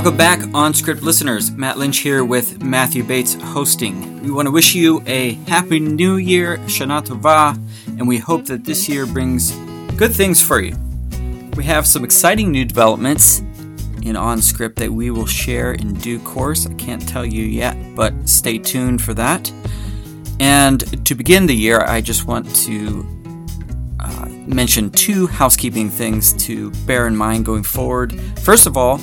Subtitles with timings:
[0.00, 1.50] Welcome back, OnScript listeners.
[1.50, 4.22] Matt Lynch here with Matthew Bates hosting.
[4.22, 7.54] We want to wish you a happy new year, Shana Tova,
[7.98, 9.50] and we hope that this year brings
[9.98, 10.74] good things for you.
[11.54, 13.40] We have some exciting new developments
[14.00, 16.66] in OnScript that we will share in due course.
[16.66, 19.52] I can't tell you yet, but stay tuned for that.
[20.40, 23.06] And to begin the year, I just want to
[24.00, 28.18] uh, mention two housekeeping things to bear in mind going forward.
[28.38, 28.98] First of all,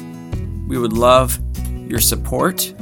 [0.68, 1.40] we would love
[1.90, 2.74] your support,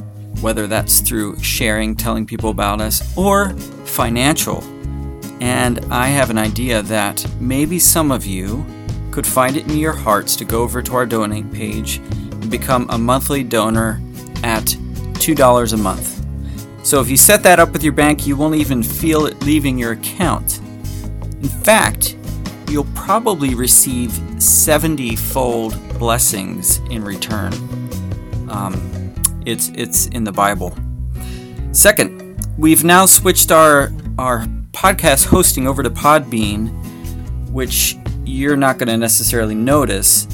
[0.41, 3.51] whether that's through sharing, telling people about us, or
[3.85, 4.63] financial.
[5.39, 8.65] And I have an idea that maybe some of you
[9.11, 12.87] could find it in your hearts to go over to our donate page and become
[12.89, 14.01] a monthly donor
[14.43, 16.25] at $2 a month.
[16.85, 19.77] So if you set that up with your bank, you won't even feel it leaving
[19.77, 20.59] your account.
[21.41, 22.17] In fact,
[22.69, 24.11] you'll probably receive
[24.41, 27.53] 70 fold blessings in return.
[28.49, 29.13] Um,
[29.45, 30.75] it's it's in the Bible.
[31.71, 36.69] Second, we've now switched our our podcast hosting over to Podbean,
[37.51, 40.27] which you're not going to necessarily notice.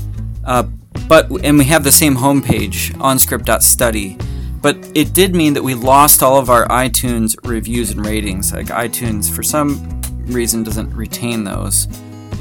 [0.46, 0.64] Uh,
[1.08, 4.18] but and we have the same homepage onscript.study.
[4.62, 8.54] But it did mean that we lost all of our iTunes reviews and ratings.
[8.54, 11.88] Like iTunes, for some reason, doesn't retain those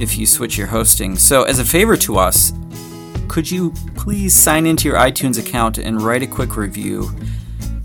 [0.01, 1.17] if you switch your hosting.
[1.17, 2.53] So, as a favor to us,
[3.29, 7.11] could you please sign into your iTunes account and write a quick review?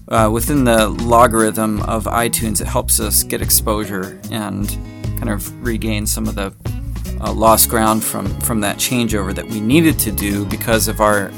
[0.08, 4.70] Uh, within the logarithm of iTunes, it helps us get exposure and
[5.18, 6.54] kind of regain some of the
[7.22, 11.32] uh, lost ground from, from that changeover that we needed to do because of our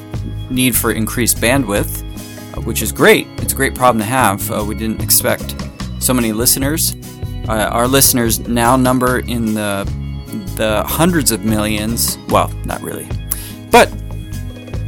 [0.49, 2.03] need for increased bandwidth,
[2.57, 3.27] uh, which is great.
[3.37, 4.49] It's a great problem to have.
[4.51, 5.55] Uh, we didn't expect
[5.99, 6.95] so many listeners.
[7.47, 9.85] Uh, our listeners now number in the
[10.57, 12.17] the hundreds of millions.
[12.29, 13.07] Well, not really.
[13.71, 13.91] But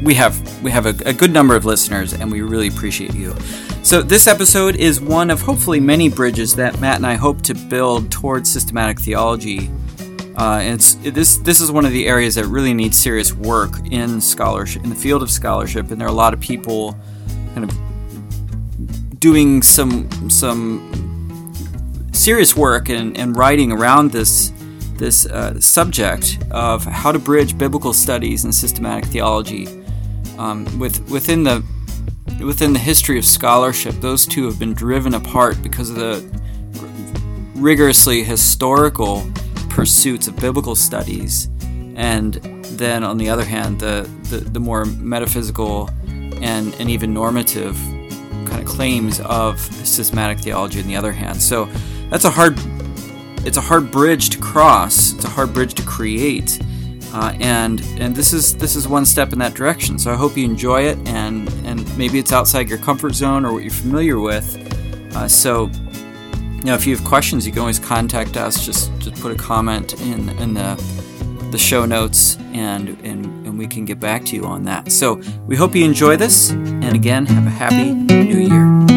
[0.03, 3.35] we have we have a, a, good number of listeners, and we really appreciate you.
[3.83, 7.53] So this episode is one of hopefully many bridges that Matt and I hope to
[7.53, 9.69] build towards systematic theology.
[10.37, 13.71] Uh, and it's, this this is one of the areas that really needs serious work
[13.91, 16.95] in scholarship in the field of scholarship, and there are a lot of people
[17.53, 20.89] kind of doing some some
[22.13, 24.51] serious work and, and writing around this
[24.99, 29.67] this uh, subject of how to bridge biblical studies and systematic theology.
[30.37, 31.63] Um, with within the
[32.45, 36.41] within the history of scholarship, those two have been driven apart because of the
[37.55, 39.29] rigorously historical
[39.69, 41.49] pursuits of biblical studies,
[41.95, 42.35] and
[42.77, 45.89] then on the other hand, the the, the more metaphysical
[46.41, 47.75] and and even normative
[48.45, 51.41] kind of claims of systematic theology on the other hand.
[51.41, 51.67] So
[52.09, 52.57] that's a hard
[53.45, 55.13] it's a hard bridge to cross.
[55.13, 56.59] It's a hard bridge to create,
[57.13, 59.97] uh, and and this is this is one step in that direction.
[59.99, 63.53] So I hope you enjoy it, and and maybe it's outside your comfort zone or
[63.53, 64.57] what you're familiar with.
[65.15, 65.69] Uh, so
[66.63, 68.65] you if you have questions, you can always contact us.
[68.65, 70.75] Just just put a comment in in the
[71.51, 74.91] the show notes, and and and we can get back to you on that.
[74.91, 78.88] So we hope you enjoy this, and again, have a happy New Year.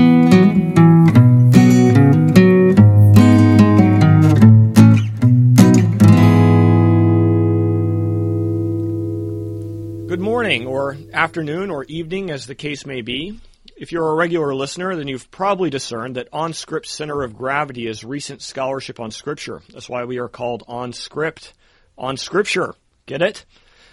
[10.53, 13.41] Morning or afternoon or evening, as the case may be.
[13.75, 18.05] If you're a regular listener, then you've probably discerned that OnScript's center of gravity is
[18.05, 19.63] recent scholarship on Scripture.
[19.73, 21.55] That's why we are called OnScript,
[21.97, 22.75] on Scripture.
[23.07, 23.47] Get it?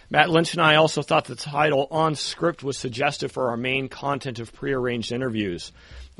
[0.09, 3.87] Matt Lynch and I also thought the title On Script was suggestive for our main
[3.87, 5.71] content of prearranged interviews.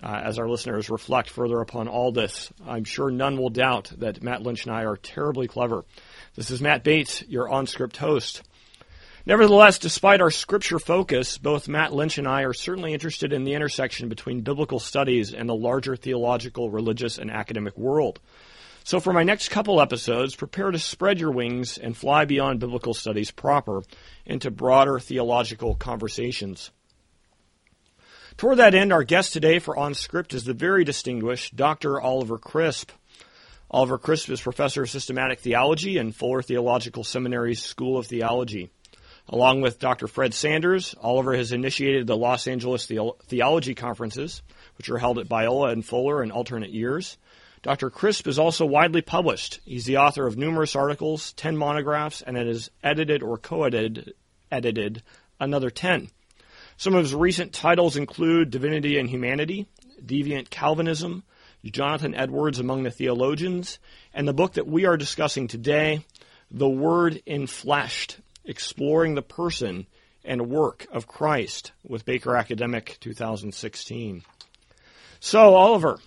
[0.02, 4.24] Uh, as our listeners reflect further upon all this, I'm sure none will doubt that
[4.24, 5.84] Matt Lynch and I are terribly clever.
[6.36, 8.44] This is Matt Bates, your OnScript host.
[9.30, 13.54] Nevertheless, despite our scripture focus, both Matt Lynch and I are certainly interested in the
[13.54, 18.20] intersection between biblical studies and the larger theological, religious, and academic world.
[18.84, 22.96] So, for my next couple episodes, prepare to spread your wings and fly beyond biblical
[22.96, 23.84] studies proper
[24.26, 26.72] into broader theological conversations.
[28.36, 32.02] Toward that end, our guest today for OnScript is the very distinguished Dr.
[32.02, 32.90] Oliver Crisp.
[33.70, 38.72] Oliver Crisp is professor of systematic theology in Fuller Theological Seminary's School of Theology.
[39.32, 40.08] Along with Dr.
[40.08, 44.42] Fred Sanders, Oliver has initiated the Los Angeles Theology Conferences,
[44.80, 47.16] which are held at Biola and Fuller in alternate years.
[47.62, 47.92] Dr.
[47.92, 49.60] Crisp is also widely published.
[49.66, 54.14] He's the author of numerous articles, 10 monographs, and has edited or co-edited
[54.52, 55.04] edited
[55.40, 56.10] another 10.
[56.78, 59.68] Some of his recent titles include Divinity and Humanity,
[60.04, 61.24] Deviant Calvinism,
[61.64, 63.78] Jonathan Edwards Among the Theologians,
[64.12, 66.04] and the book that we are discussing today,
[66.50, 68.16] The Word Enfleshed,
[68.50, 69.86] exploring the person
[70.26, 74.24] and Work of Christ with Baker Academic 2016.
[75.20, 76.00] So, Oliver,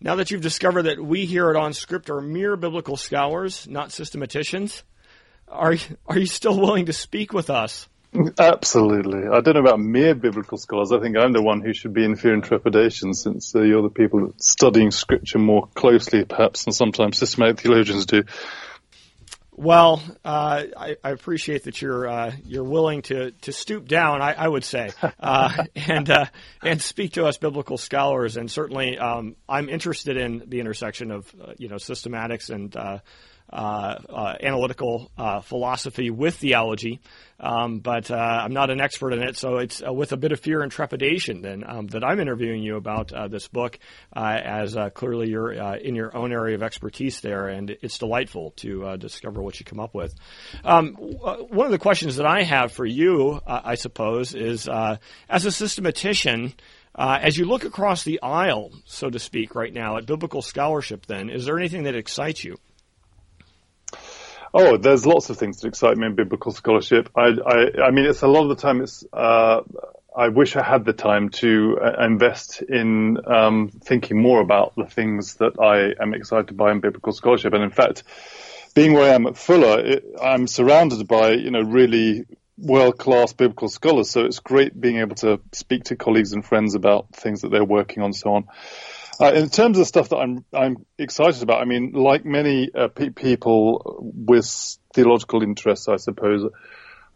[0.00, 4.82] now that you've discovered that we here at OnScript are mere biblical scholars, not systematicians,
[5.48, 5.74] are,
[6.06, 7.88] are you still willing to speak with us?
[8.38, 9.20] Absolutely.
[9.26, 10.92] I don't know about mere biblical scholars.
[10.92, 13.82] I think I'm the one who should be in fear and trepidation since uh, you're
[13.82, 18.24] the people studying scripture more closely perhaps than sometimes systematic theologians do.
[19.54, 24.22] Well, uh, I, I, appreciate that you're uh, you're willing to, to stoop down.
[24.22, 26.26] I, I would say, uh, and uh,
[26.62, 28.38] and speak to us biblical scholars.
[28.38, 32.98] And certainly, um, I'm interested in the intersection of uh, you know systematics and uh,
[33.52, 37.00] analytical uh, philosophy with theology,
[37.38, 40.32] um, but uh, I'm not an expert in it, so it's uh, with a bit
[40.32, 43.78] of fear and trepidation then um, that I'm interviewing you about uh, this book,
[44.14, 49.42] as clearly you're in your own area of expertise there, and it's delightful to discover
[49.42, 50.14] what you come up with.
[50.64, 55.52] Um, one of the questions that I have for you, I suppose, is as a
[55.52, 56.54] systematician.
[56.94, 61.06] Uh, as you look across the aisle, so to speak, right now at biblical scholarship,
[61.06, 62.58] then, is there anything that excites you?
[64.54, 67.08] Oh, there's lots of things that excite me in biblical scholarship.
[67.16, 68.82] I, I, I mean, it's a lot of the time.
[68.82, 69.62] It's uh,
[70.14, 74.84] I wish I had the time to uh, invest in um, thinking more about the
[74.84, 77.54] things that I am excited by in biblical scholarship.
[77.54, 78.02] And in fact,
[78.74, 82.26] being where I am at Fuller, it, I'm surrounded by you know really
[82.58, 84.10] world-class biblical scholars.
[84.10, 87.64] So it's great being able to speak to colleagues and friends about things that they're
[87.64, 88.48] working on, so on.
[89.22, 92.88] Uh, in terms of stuff that I'm I'm excited about, I mean, like many uh,
[92.88, 96.50] pe- people with theological interests, I suppose,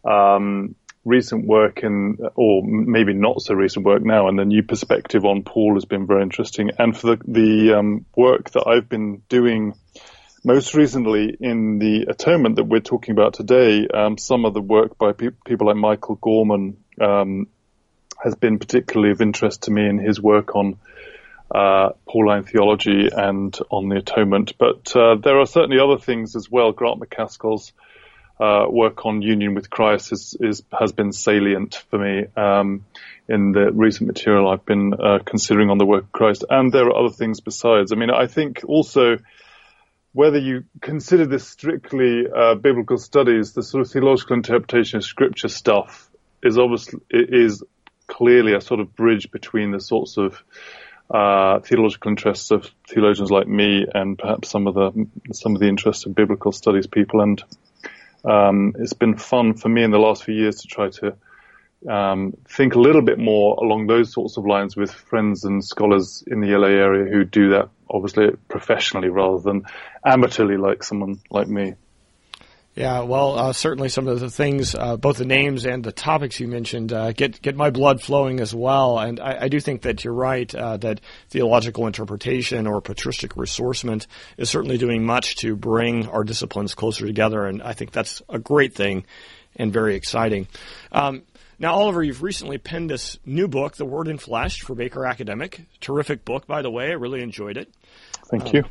[0.05, 5.25] um, recent work in, or maybe not so recent work now, and the new perspective
[5.25, 6.71] on Paul has been very interesting.
[6.79, 9.73] And for the the um, work that I've been doing
[10.45, 14.97] most recently in the atonement that we're talking about today, um, some of the work
[14.97, 17.47] by pe- people like Michael Gorman um,
[18.23, 20.79] has been particularly of interest to me in his work on
[21.53, 24.53] uh, Pauline theology and on the atonement.
[24.57, 26.71] But uh, there are certainly other things as well.
[26.71, 27.73] Grant Macaskill's
[28.39, 32.85] uh, work on union with Christ is, is, has been salient for me um,
[33.27, 36.45] in the recent material I've been uh, considering on the work of Christ.
[36.49, 37.91] And there are other things besides.
[37.91, 39.17] I mean, I think also
[40.13, 45.47] whether you consider this strictly uh, biblical studies, the sort of theological interpretation of scripture
[45.47, 46.09] stuff
[46.43, 47.63] is obviously is
[48.07, 50.41] clearly a sort of bridge between the sorts of
[51.09, 55.67] uh, theological interests of theologians like me and perhaps some of the some of the
[55.67, 57.21] interests of biblical studies people.
[57.21, 57.43] And
[58.25, 61.15] um, it's been fun for me in the last few years to try to
[61.89, 66.23] um, think a little bit more along those sorts of lines with friends and scholars
[66.27, 69.63] in the LA area who do that obviously professionally rather than
[70.05, 71.75] amateurly like someone like me.
[72.77, 76.39] Yeah, well, uh, certainly some of the things, uh, both the names and the topics
[76.39, 78.99] you mentioned, uh, get get my blood flowing as well.
[78.99, 81.01] And I, I do think that you're right uh, that
[81.31, 84.05] theological interpretation or patristic ressourcement
[84.37, 87.47] is certainly doing much to bring our disciplines closer together.
[87.47, 89.05] And I think that's a great thing
[89.55, 90.47] and very exciting.
[90.91, 91.23] Um,
[91.57, 95.61] now, Oliver, you've recently penned this new book, The Word Enfleshed, for Baker Academic.
[95.81, 96.89] Terrific book, by the way.
[96.89, 97.73] I really enjoyed it.
[98.29, 98.63] Thank um, you.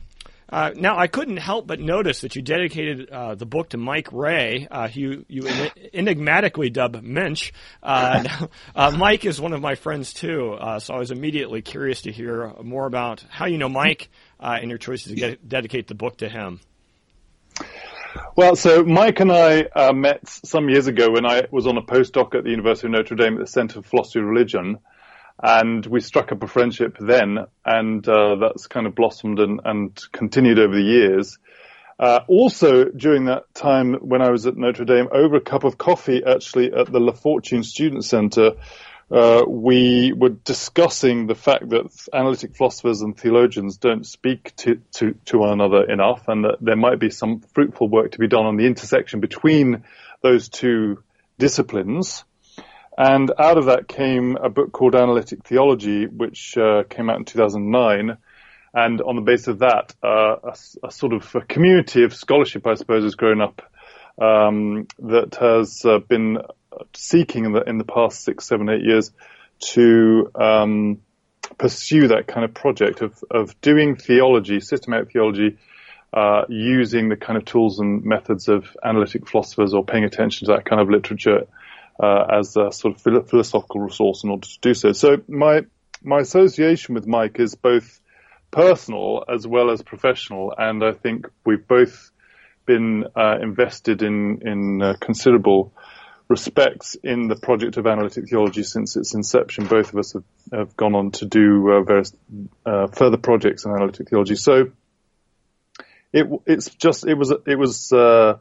[0.48, 4.12] Uh, now, I couldn't help but notice that you dedicated uh, the book to Mike
[4.12, 5.48] Rea, uh, you, you
[5.92, 7.52] enigmatically dub Mensch.
[7.82, 12.02] Uh, uh, Mike is one of my friends too, uh, so I was immediately curious
[12.02, 15.94] to hear more about how you know Mike and your choices to get, dedicate the
[15.94, 16.60] book to him.
[18.36, 22.34] Well, so Mike and I met some years ago when I was on a postdoc
[22.34, 24.78] at the University of Notre Dame at the Center for Philosophy of Religion
[25.42, 30.02] and we struck up a friendship then, and uh, that's kind of blossomed and, and
[30.12, 31.38] continued over the years.
[31.98, 35.78] Uh, also, during that time when I was at Notre Dame, over a cup of
[35.78, 38.52] coffee, actually at the LaFortune Student Center,
[39.10, 45.14] uh, we were discussing the fact that analytic philosophers and theologians don't speak to, to,
[45.26, 48.46] to one another enough, and that there might be some fruitful work to be done
[48.46, 49.84] on the intersection between
[50.22, 51.02] those two
[51.38, 52.24] disciplines.
[52.96, 57.24] And out of that came a book called Analytic Theology, which uh, came out in
[57.26, 58.16] 2009.
[58.72, 62.66] And on the basis of that, uh, a, a, sort of a community of scholarship,
[62.66, 63.62] I suppose, has grown up
[64.20, 66.38] um, that has uh, been
[66.94, 69.12] seeking in the, in the past six, seven, eight years
[69.58, 71.00] to um,
[71.58, 75.58] pursue that kind of project of, of doing theology, systematic theology,
[76.12, 80.54] uh, using the kind of tools and methods of analytic philosophers or paying attention to
[80.54, 81.46] that kind of literature
[82.02, 84.92] as a sort of philosophical resource in order to do so.
[84.92, 85.62] So my
[86.02, 88.00] my association with Mike is both
[88.50, 92.10] personal as well as professional, and I think we've both
[92.66, 95.72] been uh, invested in in uh, considerable
[96.28, 99.66] respects in the project of analytic theology since its inception.
[99.66, 102.12] Both of us have, have gone on to do uh, various
[102.64, 104.34] uh, further projects in analytic theology.
[104.34, 104.72] So
[106.12, 108.38] it, it's just it was it was uh,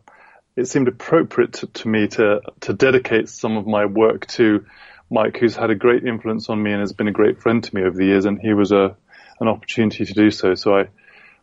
[0.55, 4.65] it seemed appropriate to, to, me to to dedicate some of my work to
[5.09, 7.75] Mike, who's had a great influence on me and has been a great friend to
[7.75, 8.95] me over the years, and he was a
[9.39, 10.55] an opportunity to do so.
[10.55, 10.87] So I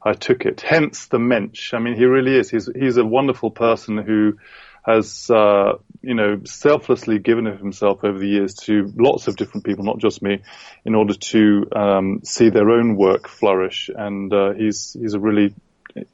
[0.03, 0.61] I took it.
[0.61, 1.75] Hence the mensch.
[1.75, 2.51] I mean, he really is.
[2.51, 4.39] He's he's a wonderful person who
[4.83, 9.65] has uh, you know selflessly given of himself over the years to lots of different
[9.65, 10.43] people, not just me,
[10.85, 13.91] in order to um, see their own work flourish.
[13.95, 15.55] And uh, he's he's a really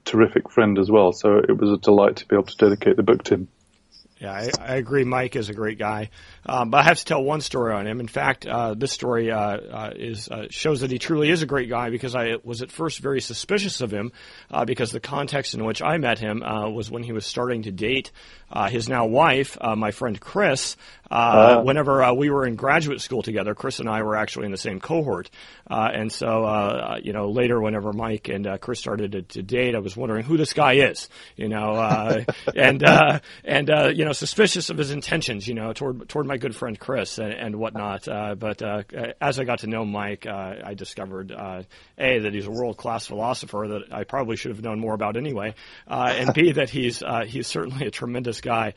[0.04, 1.12] terrific friend as well.
[1.12, 3.48] So it was a delight to be able to dedicate the book to him.
[4.20, 5.04] Yeah, I, I, agree.
[5.04, 6.10] Mike is a great guy,
[6.44, 8.00] um, but I have to tell one story on him.
[8.00, 11.46] In fact, uh, this story uh, uh, is uh, shows that he truly is a
[11.46, 14.10] great guy because I was at first very suspicious of him
[14.50, 17.62] uh, because the context in which I met him uh, was when he was starting
[17.62, 18.10] to date
[18.70, 20.76] his now wife, my friend Chris.
[21.10, 24.80] whenever we were in graduate school together, Chris and I were actually in the same
[24.80, 25.30] cohort,
[25.68, 29.96] and so you know later, whenever Mike and Chris started to, to, date, I was
[29.98, 32.24] wondering who this guy is, you know,
[32.56, 32.82] and
[33.44, 36.78] and you know know, suspicious of his intentions, you know, toward toward my good friend
[36.78, 38.08] Chris and, and whatnot.
[38.08, 38.82] Uh, but uh,
[39.20, 41.62] as I got to know Mike, uh, I discovered uh,
[41.98, 45.16] a that he's a world class philosopher that I probably should have known more about
[45.16, 45.54] anyway,
[45.86, 48.74] uh, and b that he's uh, he's certainly a tremendous guy.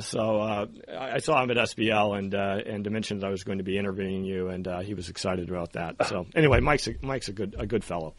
[0.00, 4.24] so I saw him at SBL and and mentioned I was going to be interviewing
[4.24, 6.06] you, and he was excited about that.
[6.08, 8.14] So anyway, Mike's a, Mike's a good a good fellow.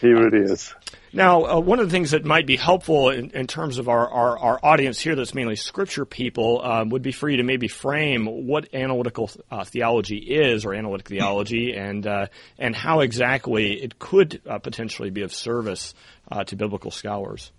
[0.00, 0.74] He really is.
[1.12, 4.06] Now, uh, one of the things that might be helpful in, in terms of our,
[4.06, 7.68] our, our, audience here that's mainly scripture people um, would be for you to maybe
[7.68, 12.26] frame what analytical uh, theology is or analytic theology and, uh,
[12.58, 15.94] and how exactly it could uh, potentially be of service
[16.30, 17.50] uh, to biblical scholars.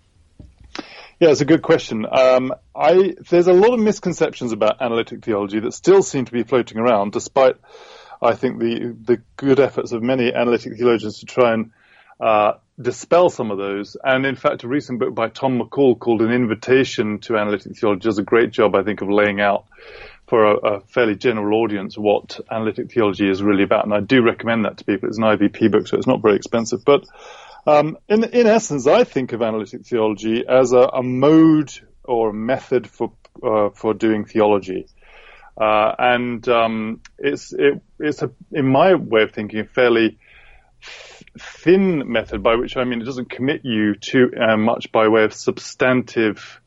[1.18, 2.06] Yeah, it's a good question.
[2.08, 6.44] Um, I, there's a lot of misconceptions about analytic theology that still seem to be
[6.44, 7.56] floating around, despite,
[8.22, 11.72] I think, the, the good efforts of many analytic theologians to try and
[12.20, 13.96] uh, dispel some of those.
[14.02, 18.00] And in fact, a recent book by Tom McCall called An Invitation to Analytic Theology
[18.00, 19.66] does a great job, I think, of laying out
[20.26, 23.84] for a, a, fairly general audience what analytic theology is really about.
[23.84, 25.08] And I do recommend that to people.
[25.08, 26.84] It's an IVP book, so it's not very expensive.
[26.84, 27.06] But
[27.66, 31.72] um, in, in essence, I think of analytic theology as a, a mode
[32.04, 34.86] or a method for uh, for doing theology.
[35.58, 40.18] Uh, and um, it's it, it's a, in my way of thinking, a fairly
[41.38, 45.24] thin method, by which I mean it doesn't commit you to uh, much by way
[45.24, 46.60] of substantive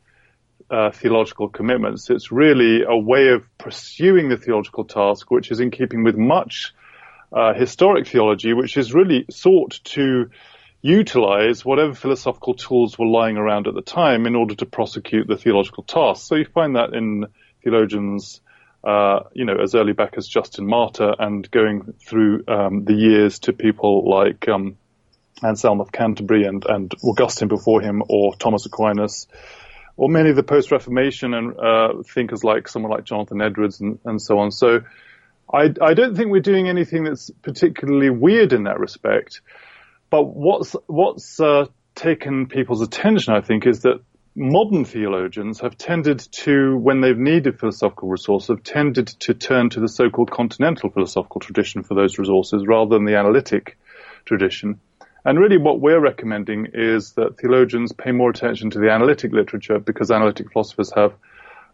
[0.70, 2.10] uh, theological commitments.
[2.10, 6.74] It's really a way of pursuing the theological task, which is in keeping with much
[7.34, 10.30] uh, historic theology, which is really sought to
[10.82, 15.38] utilize whatever philosophical tools were lying around at the time in order to prosecute the
[15.38, 16.28] theological task.
[16.28, 17.28] So you find that in
[17.64, 18.42] theologians
[18.84, 23.40] uh, you know, as early back as Justin Martyr and going through um, the years
[23.40, 24.78] to people like um,
[25.44, 29.28] Anselm of Canterbury and, and Augustine before him, or Thomas Aquinas,
[29.98, 34.22] or many of the post-Reformation and uh, thinkers like someone like Jonathan Edwards and, and
[34.22, 34.52] so on.
[34.52, 34.82] So
[35.54, 39.42] I, I don't think we're doing anything that's particularly weird in that respect.
[40.10, 44.02] But what's what's uh, taken people's attention, I think, is that
[44.36, 49.80] modern theologians have tended to, when they've needed philosophical resources, have tended to turn to
[49.80, 53.78] the so-called continental philosophical tradition for those resources rather than the analytic
[54.26, 54.80] tradition.
[55.24, 59.80] And really what we're recommending is that theologians pay more attention to the analytic literature
[59.80, 61.14] because analytic philosophers have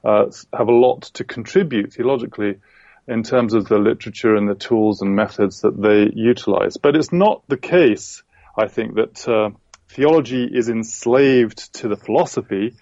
[0.03, 2.59] uh, have a lot to contribute theologically
[3.07, 6.77] in terms of the literature and the tools and methods that they utilize.
[6.77, 8.21] But it's not the case,
[8.55, 9.49] I think, that uh,
[9.89, 12.75] theology is enslaved to the philosophy,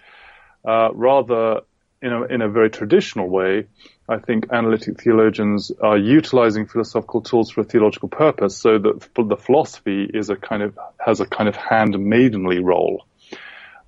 [0.66, 1.60] uh, rather
[2.02, 3.66] in a, in a very traditional way.
[4.08, 9.36] I think analytic theologians are utilizing philosophical tools for a theological purpose, so that the
[9.36, 13.06] philosophy is a kind of has a kind of handmaidenly role,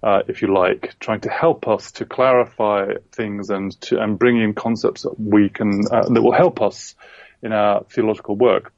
[0.03, 4.41] uh, if you like, trying to help us to clarify things and to and bring
[4.41, 6.97] in concepts that we can uh, that will help us
[7.43, 8.73] in our theological work.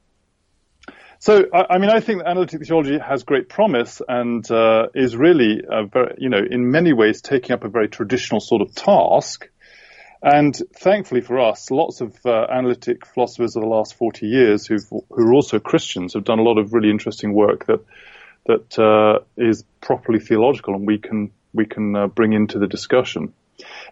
[1.21, 5.15] So, I, I, mean, I think that analytic theology has great promise and uh, is
[5.15, 5.61] really,
[5.93, 9.47] very, you know, in many ways taking up a very traditional sort of task.
[10.23, 14.77] And thankfully for us, lots of uh, analytic philosophers of the last 40 years who
[14.89, 17.85] who are also Christians have done a lot of really interesting work that
[18.47, 23.31] that uh, is properly theological and we can we can uh, bring into the discussion.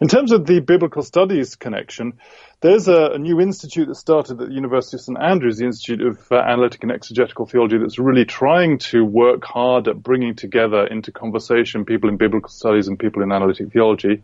[0.01, 2.13] In terms of the biblical studies connection,
[2.61, 6.01] there's a, a, new institute that started at the University of St Andrews, the Institute
[6.01, 10.85] of uh, Analytic and Exegetical Theology, that's really trying to work hard at bringing together
[10.85, 14.23] into conversation people in biblical studies and people in analytic theology.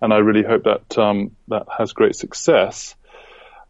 [0.00, 2.94] and I really hope that um, that has great success.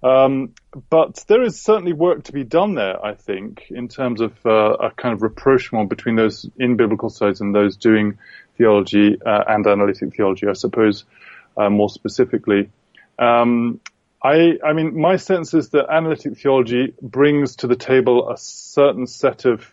[0.02, 0.54] Um,
[0.90, 4.74] but there is certainly work to be done there, I think, in terms of uh,
[4.74, 8.18] a kind of rapprochement between those in biblical studies and those doing
[8.58, 11.04] theology uh, and analytic theology, I suppose,
[11.56, 12.70] uh, more specifically.
[13.18, 13.80] Um,
[14.22, 19.06] I, I mean, my sense is that analytic theology brings to the table a certain
[19.06, 19.72] set of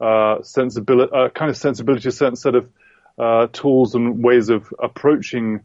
[0.00, 2.68] uh, sensibility, uh, kind of sensibility, a certain set of
[3.18, 5.60] uh, tools and ways of approaching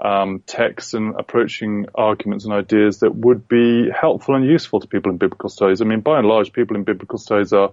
[0.00, 5.10] um, texts and approaching arguments and ideas that would be helpful and useful to people
[5.10, 5.80] in biblical studies.
[5.82, 7.72] I mean, by and large, people in biblical studies are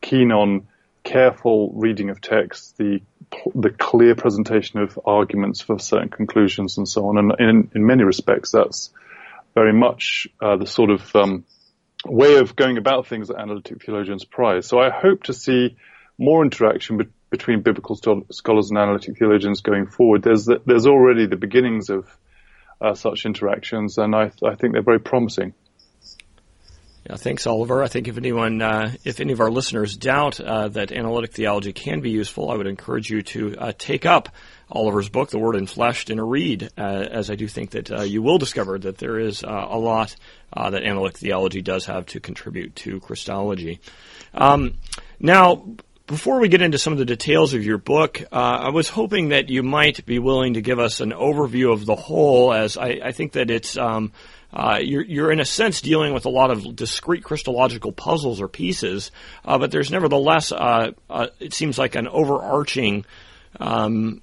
[0.00, 0.66] keen on
[1.04, 3.00] careful reading of text, the
[3.54, 7.18] the clear presentation of arguments for certain conclusions, and so on.
[7.18, 8.90] And in, in many respects, that's
[9.54, 11.44] very much uh, the sort of um,
[12.06, 14.66] way of going about things that analytic theologians prize.
[14.66, 15.76] So I hope to see
[16.18, 20.22] more interaction be- between biblical st- scholars and analytic theologians going forward.
[20.22, 22.06] There's the, there's already the beginnings of
[22.80, 25.54] uh, such interactions, and I, th- I think they're very promising.
[27.08, 27.82] Yeah, thanks, Oliver.
[27.82, 31.74] I think if anyone, uh, if any of our listeners doubt uh, that analytic theology
[31.74, 34.30] can be useful, I would encourage you to uh, take up
[34.70, 38.02] Oliver's book, The Word Enfleshed, and a read, uh, as I do think that uh,
[38.02, 40.16] you will discover that there is uh, a lot
[40.56, 43.80] that analytic theology does have to contribute to Christology.
[44.32, 44.74] Um,
[45.20, 45.64] now,
[46.06, 49.30] before we get into some of the details of your book, uh, I was hoping
[49.30, 53.00] that you might be willing to give us an overview of the whole, as I,
[53.02, 54.12] I think that it's um,
[54.54, 58.46] uh, you're, you're, in a sense dealing with a lot of discrete Christological puzzles or
[58.46, 59.10] pieces,
[59.44, 63.04] uh, but there's nevertheless, uh, uh, it seems like an overarching
[63.58, 64.22] um,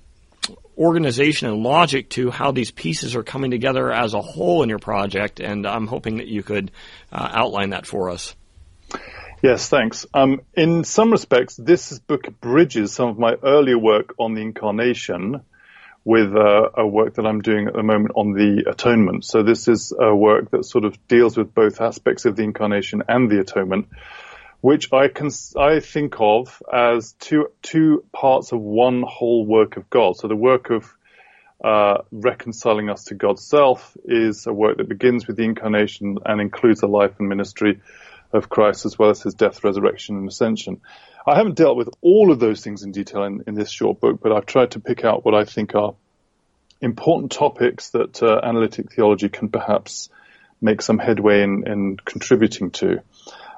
[0.78, 4.80] organization and logic to how these pieces are coming together as a whole in your
[4.80, 6.72] project, and I'm hoping that you could
[7.12, 8.34] uh, outline that for us.
[9.44, 10.06] Yes, thanks.
[10.14, 15.42] Um, in some respects, this book bridges some of my earlier work on the incarnation
[16.04, 19.24] with uh, a work that I'm doing at the moment on the atonement.
[19.24, 23.04] So this is a work that sort of deals with both aspects of the incarnation
[23.08, 23.88] and the atonement,
[24.62, 29.90] which I can I think of as two two parts of one whole work of
[29.90, 30.18] God.
[30.18, 30.92] So the work of
[31.64, 36.42] uh, reconciling us to God's self is a work that begins with the incarnation and
[36.42, 37.82] includes the life and ministry
[38.34, 40.82] of Christ as well as his death, resurrection, and ascension.
[41.28, 44.20] I haven't dealt with all of those things in detail in, in this short book,
[44.24, 45.94] but I've tried to pick out what I think are
[46.82, 50.10] important topics that uh, analytic theology can perhaps
[50.62, 53.02] make some headway in, in contributing to.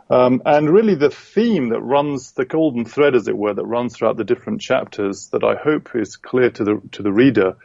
[0.10, 3.96] Um, and really the theme that runs, the golden thread as it were, that runs
[3.96, 7.56] throughout the different chapters that I hope is clear to the, to the reader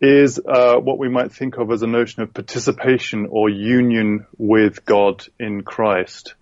[0.00, 4.84] is uh, what we might think of as a notion of participation or union with
[4.84, 6.34] God in Christ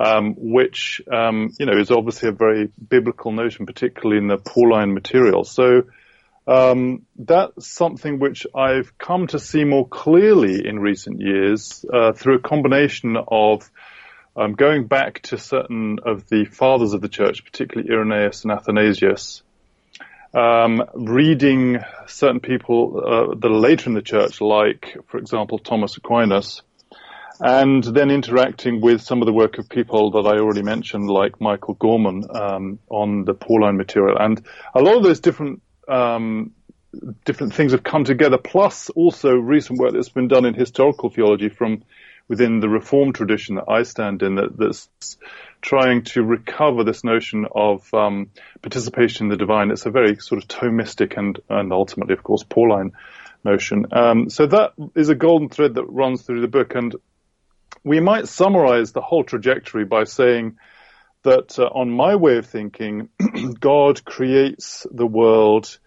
[0.00, 4.94] um, which um, you know is obviously a very biblical notion, particularly in the Pauline
[4.94, 5.44] material.
[5.44, 5.82] So
[6.50, 12.38] um, that's something which I've come to see more clearly in recent years uh, through
[12.38, 13.70] a combination of
[14.36, 19.42] um, going back to certain of the fathers of the church, particularly Irenaeus and Athanasius,
[20.34, 25.96] um, reading certain people uh, that are later in the church, like, for example, Thomas
[25.96, 26.62] Aquinas,
[27.38, 31.40] and then interacting with some of the work of people that I already mentioned, like
[31.40, 36.52] Michael Gorman um, on the Pauline material, and a lot of those different um,
[37.24, 38.38] different things have come together.
[38.38, 41.82] Plus, also recent work that's been done in historical theology from
[42.28, 44.88] within the Reformed tradition that I stand in, that, that's
[45.60, 48.30] trying to recover this notion of um,
[48.62, 49.70] participation in the divine.
[49.70, 52.92] It's a very sort of Thomistic and and ultimately, of course, Pauline
[53.44, 53.86] notion.
[53.92, 56.94] Um, so that is a golden thread that runs through the book, and
[57.82, 60.56] we might summarize the whole trajectory by saying
[61.22, 63.08] that uh, on my way of thinking,
[63.60, 65.78] God creates the world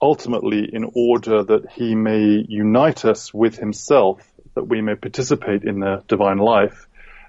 [0.00, 4.20] ultimately in order that he may unite us with himself,
[4.54, 6.86] that we may participate in the divine life.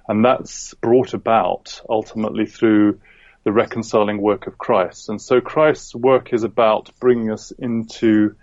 [0.07, 2.99] And that's brought about ultimately through
[3.43, 5.09] the reconciling work of Christ.
[5.09, 8.35] And so Christ's work is about bringing us into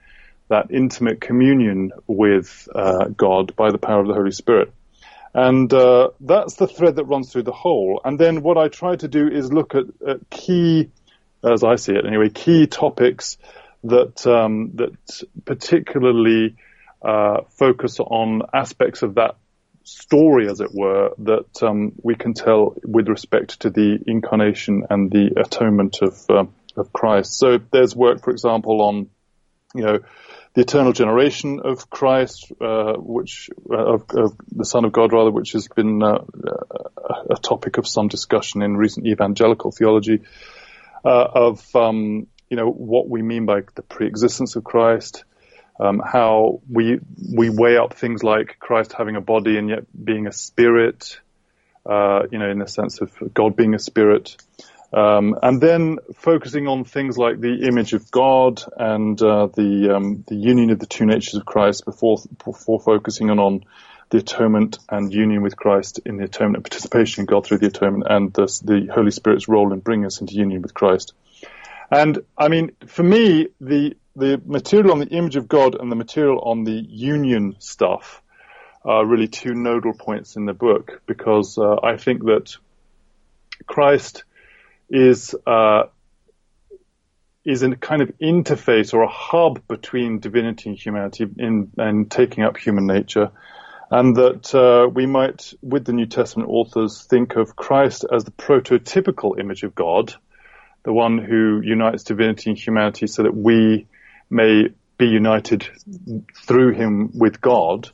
[0.48, 4.72] that intimate communion with uh, God by the power of the Holy Spirit.
[5.34, 8.00] And uh, that's the thread that runs through the whole.
[8.04, 10.90] And then what I try to do is look at, at key,
[11.42, 13.38] as I see it anyway, key topics
[13.84, 16.56] that um, that particularly
[17.00, 19.36] uh, focus on aspects of that
[19.84, 25.10] story, as it were, that um, we can tell with respect to the incarnation and
[25.10, 26.44] the atonement of uh,
[26.76, 27.38] of Christ.
[27.38, 29.08] So there's work, for example, on
[29.74, 29.98] you know
[30.54, 35.30] the eternal generation of Christ, uh, which uh, of, of, the Son of God, rather,
[35.30, 36.18] which has been uh,
[37.30, 40.20] a topic of some discussion in recent evangelical theology,
[41.04, 45.24] uh, of um, you know what we mean by the pre-existence of Christ,
[45.80, 47.00] um, how we
[47.34, 51.18] we weigh up things like Christ having a body and yet being a spirit,
[51.86, 54.36] uh, you know, in the sense of God being a spirit.
[54.92, 60.24] Um, and then focusing on things like the image of God and uh, the um,
[60.28, 63.64] the union of the two natures of Christ before before focusing on, on
[64.10, 68.04] the atonement and union with Christ in the atonement participation in God through the atonement
[68.10, 71.14] and the, the Holy Spirit's role in bringing us into union with Christ.
[71.90, 75.96] And I mean, for me, the the material on the image of God and the
[75.96, 78.22] material on the union stuff
[78.84, 82.56] are really two nodal points in the book because uh, I think that
[83.66, 84.24] Christ
[84.92, 85.84] is uh,
[87.44, 92.44] is a kind of interface or a hub between divinity and humanity in and taking
[92.44, 93.30] up human nature,
[93.90, 98.30] and that uh, we might, with the New Testament authors, think of Christ as the
[98.30, 100.14] prototypical image of God,
[100.84, 103.86] the one who unites divinity and humanity, so that we
[104.30, 105.66] may be united
[106.46, 107.88] through him with God,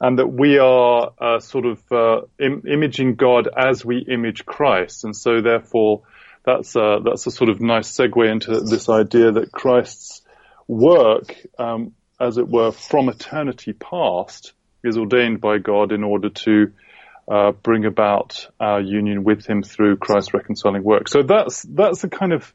[0.00, 5.04] and that we are uh, sort of uh, Im- imaging God as we image Christ,
[5.04, 6.02] and so therefore
[6.44, 10.22] that's a, that's a sort of nice segue into this idea that Christ's
[10.66, 14.52] work, um, as it were, from eternity past,
[14.82, 16.72] is ordained by God in order to
[17.28, 21.08] uh, bring about our union with Him through Christ's reconciling work.
[21.08, 22.52] So that's that's the kind of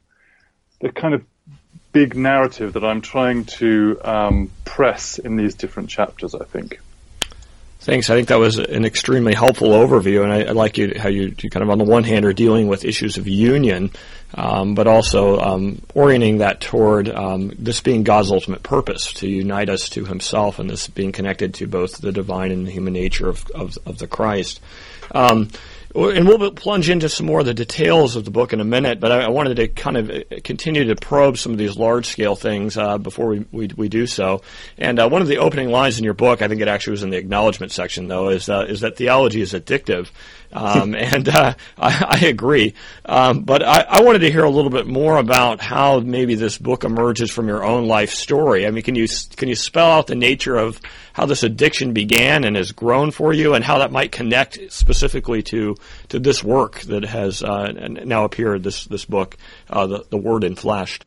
[0.80, 1.24] the kind of
[1.92, 6.34] big narrative that I'm trying to um, press in these different chapters.
[6.34, 6.80] I think.
[7.80, 8.10] Thanks.
[8.10, 11.34] I think that was an extremely helpful overview, and I, I like you how you,
[11.40, 13.92] you, kind of on the one hand are dealing with issues of union,
[14.34, 19.68] um, but also um, orienting that toward um, this being God's ultimate purpose to unite
[19.68, 23.28] us to Himself, and this being connected to both the divine and the human nature
[23.28, 24.60] of of, of the Christ.
[25.12, 25.50] Um,
[25.94, 29.00] and we'll plunge into some more of the details of the book in a minute,
[29.00, 32.36] but I, wanted to kind of uh, continue to probe some of these large scale
[32.36, 34.42] things uh, before we, we, we, do so.
[34.76, 37.02] And uh, one of the opening lines in your book, I think it actually was
[37.02, 40.10] in the acknowledgement section, though, is, uh, is that theology is addictive.
[40.52, 42.74] Um, and uh, I, I, agree.
[43.04, 46.58] Um, but I, I, wanted to hear a little bit more about how maybe this
[46.58, 48.66] book emerges from your own life story.
[48.66, 50.80] I mean, can you can you spell out the nature of
[51.12, 55.42] how this addiction began and has grown for you, and how that might connect specifically
[55.44, 55.76] to
[56.08, 59.36] to this work that has uh, now appeared this this book,
[59.70, 61.02] uh, the the Word Enfleshed.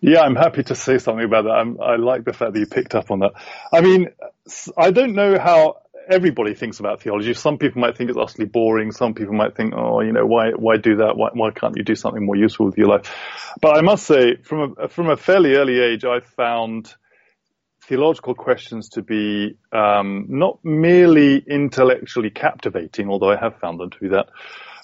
[0.00, 1.52] Yeah, I'm happy to say something about that.
[1.52, 3.32] I'm, i like the fact that you picked up on that.
[3.72, 4.08] I mean,
[4.76, 7.34] I don't know how everybody thinks about theology.
[7.34, 8.92] Some people might think it's utterly boring.
[8.92, 11.16] Some people might think, oh, you know, why why do that?
[11.16, 13.14] Why, why can't you do something more useful with your life?
[13.60, 16.94] But I must say, from a, from a fairly early age, I found
[17.86, 23.98] theological questions to be um, not merely intellectually captivating, although I have found them to
[23.98, 24.28] be that,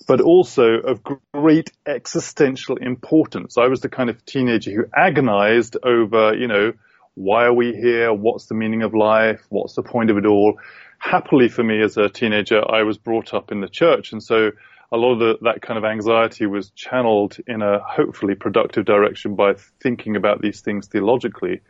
[0.07, 1.01] but also of
[1.33, 3.59] great existential importance.
[3.59, 6.73] I was the kind of teenager who agonized over, you know,
[7.15, 8.13] why are we here?
[8.13, 9.43] What's the meaning of life?
[9.51, 10.59] What's the point of it all?
[11.03, 14.12] Happily for me as a teenager, I was brought up in the church.
[14.12, 14.53] And so
[14.93, 19.35] a lot of the, that kind of anxiety was channeled in a hopefully productive direction
[19.35, 21.62] by thinking about these things theologically.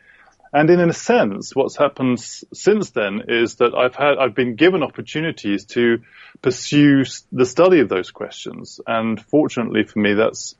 [0.52, 4.82] And in a sense, what's happened since then is that I've had, I've been given
[4.82, 6.02] opportunities to
[6.42, 8.80] pursue the study of those questions.
[8.86, 10.56] And fortunately for me, that's,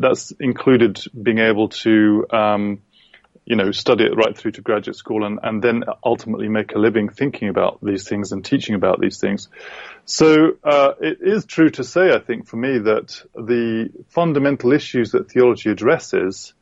[0.00, 2.82] that's included being able to, um,
[3.46, 6.78] you know, study it right through to graduate school and, and then ultimately make a
[6.78, 9.48] living thinking about these things and teaching about these things.
[10.06, 15.12] So uh, it is true to say, I think, for me, that the fundamental issues
[15.12, 16.54] that theology addresses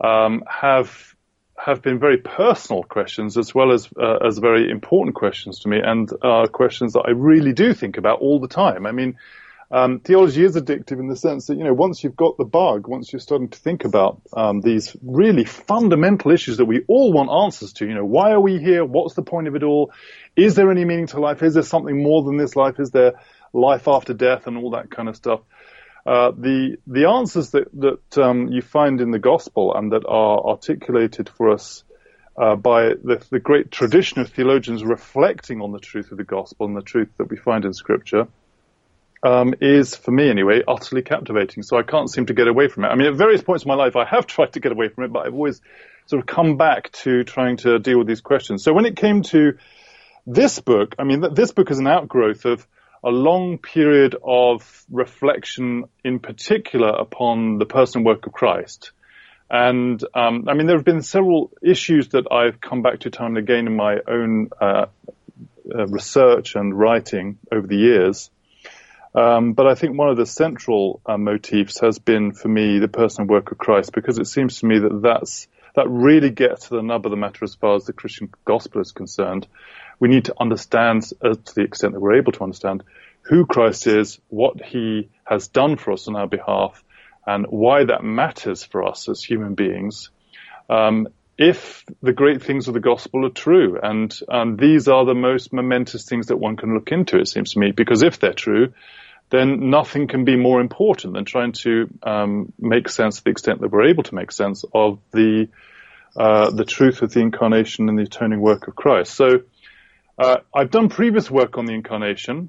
[0.00, 1.14] um, have
[1.56, 5.80] have been very personal questions as well as uh, as very important questions to me,
[5.82, 8.86] and are questions that I really do think about all the time.
[8.86, 9.18] I mean,
[9.70, 12.86] um, theology is addictive in the sense that, you know, once you've got the bug,
[12.88, 17.30] once you're starting to think about um, these really fundamental issues that we all want
[17.30, 18.82] answers to, you know, why are we here?
[18.84, 19.92] What's the point of it all?
[20.36, 21.42] Is there any meaning to life?
[21.42, 22.80] Is there something more than this life?
[22.80, 23.20] Is there
[23.52, 25.40] life after death and all that kind of stuff?
[26.06, 30.46] Uh, the the answers that that um, you find in the gospel and that are
[30.46, 31.84] articulated for us
[32.38, 36.66] uh, by the, the great tradition of theologians reflecting on the truth of the gospel
[36.66, 38.26] and the truth that we find in Scripture
[39.22, 41.62] um, is, for me anyway, utterly captivating.
[41.62, 42.88] So I can't seem to get away from it.
[42.88, 45.04] I mean, at various points in my life, I have tried to get away from
[45.04, 45.60] it, but I've always
[46.06, 48.62] sort of come back to trying to deal with these questions.
[48.64, 49.58] So when it came to
[50.26, 52.66] this book, I mean, this book is an outgrowth of
[53.04, 58.92] a long period of reflection, in particular upon the person work of Christ.
[59.50, 63.36] And um, I mean, there have been several issues that I've come back to time
[63.36, 64.86] and again in my own uh,
[65.74, 68.30] uh, research and writing over the years.
[69.14, 72.88] Um, but I think one of the central uh, motifs has been for me the
[72.88, 76.76] personal work of Christ because it seems to me that that's that really gets to
[76.76, 79.46] the nub of the matter as far as the Christian gospel is concerned.
[80.00, 82.82] We need to understand, uh, to the extent that we're able to understand,
[83.22, 86.82] who Christ is, what he has done for us on our behalf,
[87.26, 90.10] and why that matters for us as human beings.
[90.68, 91.08] Um,
[91.38, 95.52] if the great things of the gospel are true, and, and these are the most
[95.52, 98.72] momentous things that one can look into, it seems to me, because if they're true,
[99.30, 103.60] then nothing can be more important than trying to um, make sense to the extent
[103.60, 105.48] that we're able to make sense of the
[106.16, 109.14] uh, the truth of the incarnation and the atoning work of Christ.
[109.14, 109.42] So
[110.18, 112.48] uh, I've done previous work on the incarnation,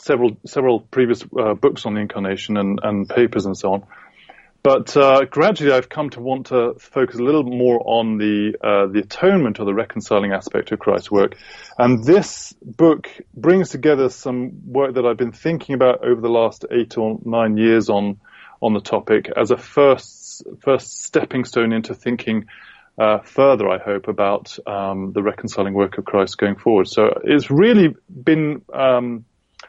[0.00, 3.86] several several previous uh, books on the incarnation and, and papers and so on.
[4.62, 8.86] But uh, gradually, I've come to want to focus a little more on the uh,
[8.86, 11.36] the atonement or the reconciling aspect of Christ's work,
[11.78, 16.64] and this book brings together some work that I've been thinking about over the last
[16.70, 18.20] eight or nine years on
[18.60, 22.46] on the topic as a first first stepping stone into thinking
[22.98, 23.68] uh, further.
[23.68, 26.86] I hope about um, the reconciling work of Christ going forward.
[26.86, 29.24] So it's really been um,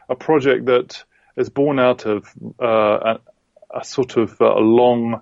[0.08, 1.02] a project that
[1.36, 3.18] is born out of uh,
[3.74, 5.20] a sort of uh, a long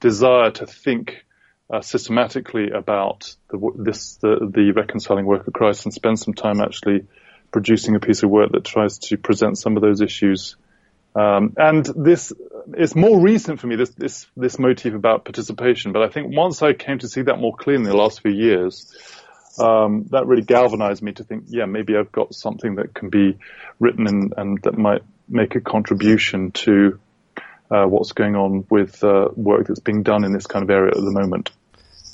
[0.00, 1.24] desire to think
[1.72, 6.60] uh, systematically about the, this the, the, reconciling work of Christ and spend some time
[6.60, 7.06] actually
[7.52, 10.56] producing a piece of work that tries to present some of those issues.
[11.14, 12.32] Um, and this
[12.76, 13.76] is more recent for me.
[13.76, 17.38] This this this motif about participation, but I think once I came to see that
[17.38, 18.94] more clearly in the last few years,
[19.58, 23.38] um, that really galvanized me to think, yeah, maybe I've got something that can be
[23.80, 26.98] written and, and that might make a contribution to
[27.70, 30.90] uh, what's going on with uh, work that's being done in this kind of area
[30.90, 31.50] at the moment.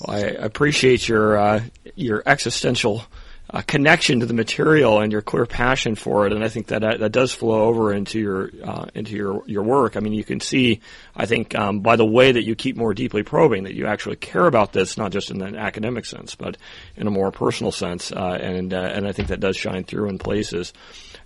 [0.01, 1.63] Well, I appreciate your uh,
[1.95, 3.05] your existential
[3.49, 6.83] uh, connection to the material and your clear passion for it, and I think that
[6.83, 9.97] that, that does flow over into your uh, into your your work.
[9.97, 10.81] I mean, you can see,
[11.15, 14.17] I think, um, by the way that you keep more deeply probing, that you actually
[14.17, 16.57] care about this, not just in an academic sense, but
[16.97, 20.19] in a more personal sense, uh, and and I think that does shine through in
[20.19, 20.73] places.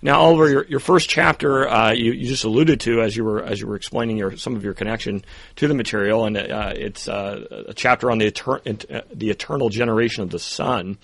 [0.03, 3.43] Now, Oliver, your, your first chapter uh, you, you, just alluded to as you were
[3.43, 5.23] as you were explaining your some of your connection
[5.57, 9.69] to the material, and uh, it's uh, a chapter on the etern- uh, the eternal
[9.69, 10.97] generation of the Son.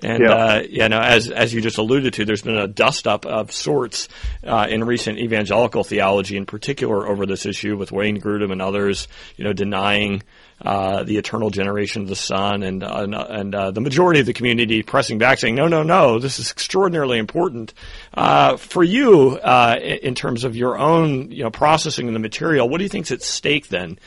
[0.00, 0.32] And yeah.
[0.32, 3.50] Uh, you know, as as you just alluded to, there's been a dust up of
[3.50, 4.08] sorts
[4.44, 9.08] uh, in recent evangelical theology, in particular, over this issue with Wayne Grudem and others,
[9.36, 10.22] you know, denying
[10.62, 14.32] uh, the eternal generation of the Son, and uh, and uh, the majority of the
[14.32, 17.74] community pressing back, saying, "No, no, no, this is extraordinarily important
[18.14, 22.68] uh, for you uh, in terms of your own, you know, processing of the material."
[22.68, 23.98] What do you think is at stake then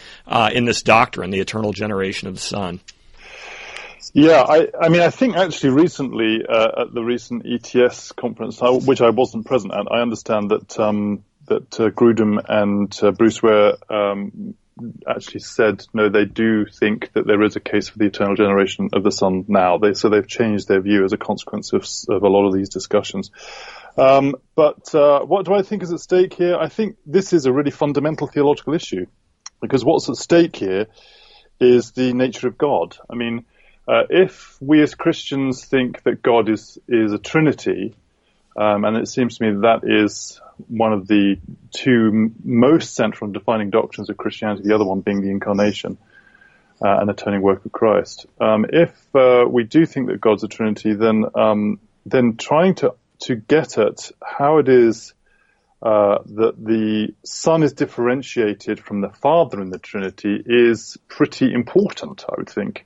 [0.52, 2.80] in this doctrine, the eternal generation of the Son?
[4.14, 9.10] Yeah, I, I mean, I think actually recently at the recent ETS conference, which I
[9.10, 14.56] wasn't present at, I understand that um, that Grudem and Bruce Ware um,
[15.08, 18.90] actually said no, they do think that there is a case for the eternal generation
[18.94, 19.78] of the Son now.
[19.78, 22.70] They, so they've changed their view as a consequence of, of a lot of these
[22.70, 23.32] discussions.
[23.98, 26.56] Um, but uh, what do I think is at stake here?
[26.56, 29.06] I think this is a really fundamental theological issue
[29.62, 30.88] because what's at stake here
[31.60, 32.98] is the nature of God.
[33.10, 33.46] I mean,
[33.88, 37.96] uh, if we as Christians think that God is is a Trinity,
[38.56, 41.38] um, and it seems to me that is one of the
[41.78, 45.98] two most central and defining doctrines of Christianity, the other one being the incarnation
[46.84, 48.26] uh, and atoning work of Christ.
[48.42, 52.96] Um, if uh, we do think that God's a Trinity, then um, then trying to
[53.20, 55.14] to get at how it is
[55.82, 62.26] uh, that the Son is differentiated from the Father in the Trinity is pretty important,
[62.28, 62.86] I would think.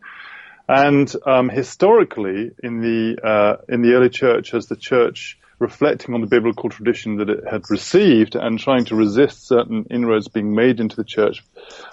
[0.67, 6.21] And um, historically, in the uh, in the early church, as the church reflecting on
[6.21, 10.79] the biblical tradition that it had received and trying to resist certain inroads being made
[10.79, 11.43] into the church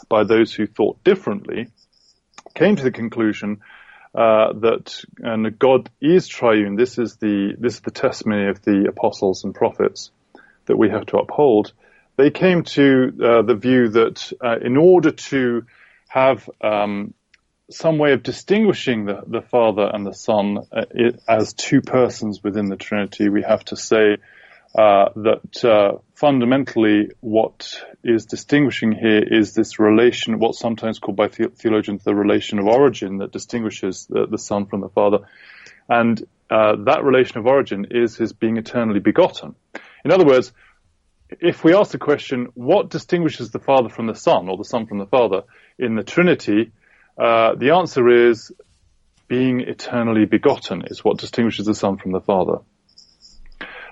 [0.09, 1.69] by those who thought differently,
[2.55, 3.61] came to the conclusion
[4.15, 6.77] uh, that and God is triune.
[6.77, 10.11] This is the this is the testimony of the apostles and prophets
[10.65, 11.73] that we have to uphold.
[12.17, 15.67] They came to uh, the view that uh, in order to
[16.09, 17.13] have um,
[17.71, 22.43] some way of distinguishing the, the Father and the Son uh, it, as two persons
[22.43, 24.17] within the Trinity, we have to say
[24.75, 31.29] uh, that uh, fundamentally what is distinguishing here is this relation, what's sometimes called by
[31.29, 35.19] the- theologians the relation of origin that distinguishes the, the Son from the Father.
[35.89, 39.55] And uh, that relation of origin is his being eternally begotten.
[40.05, 40.53] In other words,
[41.29, 44.87] if we ask the question, what distinguishes the Father from the Son, or the Son
[44.87, 45.43] from the Father,
[45.79, 46.73] in the Trinity,
[47.19, 48.53] uh, the answer is
[49.27, 52.59] being eternally begotten is what distinguishes the Son from the Father.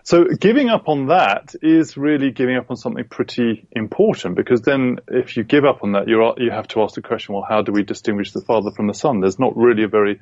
[0.02, 5.00] So giving up on that is really giving up on something pretty important because then
[5.08, 7.62] if you give up on that, you you have to ask the question, well, how
[7.62, 9.20] do we distinguish the Father from the Son?
[9.20, 10.20] There's not really a very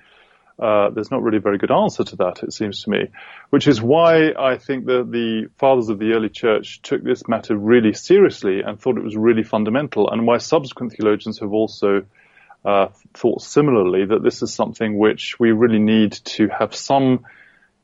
[0.59, 3.09] uh, there's not really a very good answer to that, it seems to me,
[3.51, 7.57] which is why I think that the fathers of the early church took this matter
[7.57, 12.07] really seriously and thought it was really fundamental, and why subsequent theologians have also
[12.65, 17.25] uh, thought similarly that this is something which we really need to have some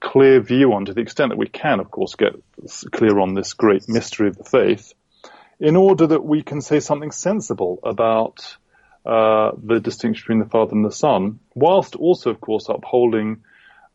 [0.01, 2.33] clear view on to the extent that we can, of course, get
[2.91, 4.95] clear on this great mystery of the faith
[5.61, 8.57] in order that we can say something sensible about
[9.05, 13.43] uh, the distinction between the Father and the Son, whilst also, of course, upholding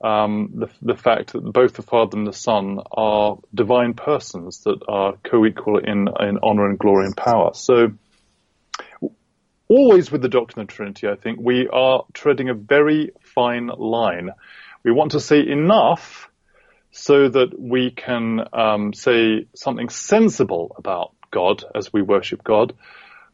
[0.04, 4.80] um, the, the, fact that both the Father and the Son are divine persons that
[4.88, 7.52] are co-equal in, in honor and glory and power.
[7.54, 7.94] So,
[9.68, 14.32] always with the doctrine of Trinity, I think we are treading a very fine line.
[14.84, 16.30] We want to say enough
[16.92, 22.74] so that we can um, say something sensible about God as we worship God,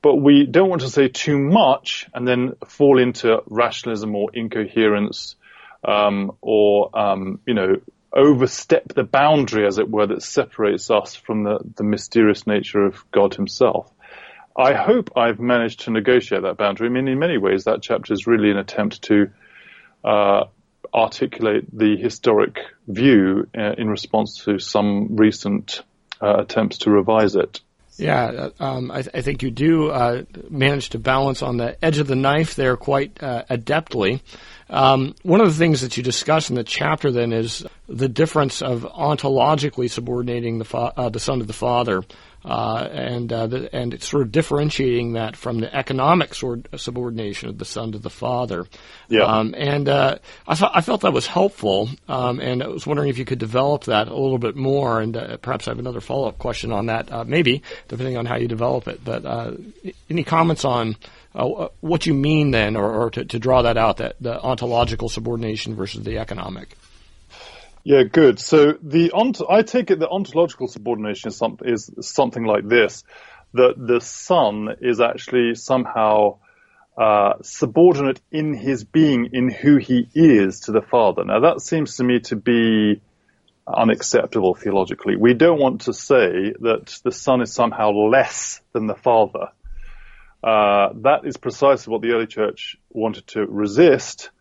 [0.02, 5.36] but we don't want to say too much and then fall into rationalism or incoherence,
[5.84, 7.76] um, or um, you know,
[8.14, 13.10] overstep the boundary, as it were, that separates us from the, the mysterious nature of
[13.12, 13.92] God Himself.
[14.56, 16.88] I hope I've managed to negotiate that boundary.
[16.88, 19.32] I mean, in many ways, that chapter is really an attempt to
[20.04, 20.46] uh,
[20.94, 25.84] articulate the historic view uh, in response to some recent
[26.22, 27.62] uh, attempts to revise it.
[27.98, 32.00] Yeah, um, I, th- I, think you do uh, manage to balance on the edge
[32.00, 34.22] of the knife there quite uh, adeptly.
[34.70, 38.62] Um, one of the things that you discuss in the chapter then is the difference
[38.62, 42.02] of ontologically subordinating the, fa- uh, the Son to the Father
[42.44, 46.82] uh, and uh, the, and it's sort of differentiating that from the economic sort of
[46.82, 48.66] subordination of the son to the father.
[49.10, 49.24] Yeah.
[49.24, 53.26] Um, and uh, I felt that was helpful, um, and I was wondering if you
[53.26, 56.40] could develop that a little bit more, and uh, perhaps I have another follow up
[56.40, 59.04] question on that, uh, maybe depending on how you develop it.
[59.04, 59.54] But uh,
[60.10, 60.96] any comments on?
[61.80, 65.76] what you mean then, or, or to, to draw that out, that the ontological subordination
[65.76, 66.76] versus the economic?
[67.84, 68.40] Yeah, good.
[68.40, 73.04] So the ont- I take it that ontological subordination is, some- is something like this:
[73.54, 76.40] that the son is actually somehow
[76.98, 81.24] uh, subordinate in his being, in who he is to the father.
[81.26, 83.02] Now that seems to me to be
[83.68, 85.16] unacceptable theologically.
[85.16, 89.48] We don't want to say that the son is somehow less than the father.
[90.44, 94.32] Uh, that is precisely what the early church wanted to resist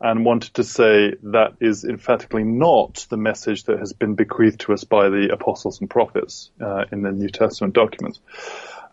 [0.00, 4.72] and wanted to say that is emphatically not the message that has been bequeathed to
[4.72, 8.20] us by the apostles and prophets uh, in the New Testament documents.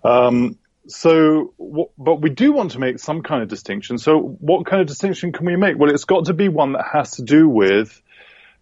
[0.04, 1.54] Um, so,
[1.98, 3.98] but we do want to make some kind of distinction.
[3.98, 5.78] So, what kind of distinction can we make?
[5.78, 8.02] Well, it's got to be one that has to do with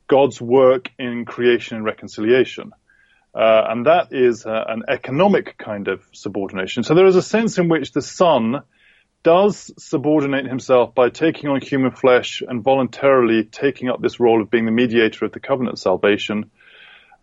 [0.07, 2.71] God's work in creation and reconciliation.
[3.33, 6.83] Uh, and that is uh, an economic kind of subordination.
[6.83, 8.63] So there is a sense in which the Son
[9.23, 14.49] does subordinate himself by taking on human flesh and voluntarily taking up this role of
[14.49, 16.49] being the mediator of the covenant salvation,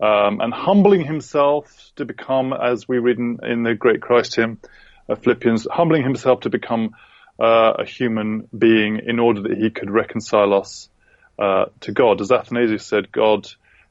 [0.00, 4.58] um, and humbling himself to become, as we read in, in the great Christ hymn,
[5.08, 6.90] uh, Philippians, humbling himself to become
[7.40, 10.88] uh, a human being in order that he could reconcile us
[11.38, 12.20] uh, to God.
[12.20, 13.48] As Athanasius said, God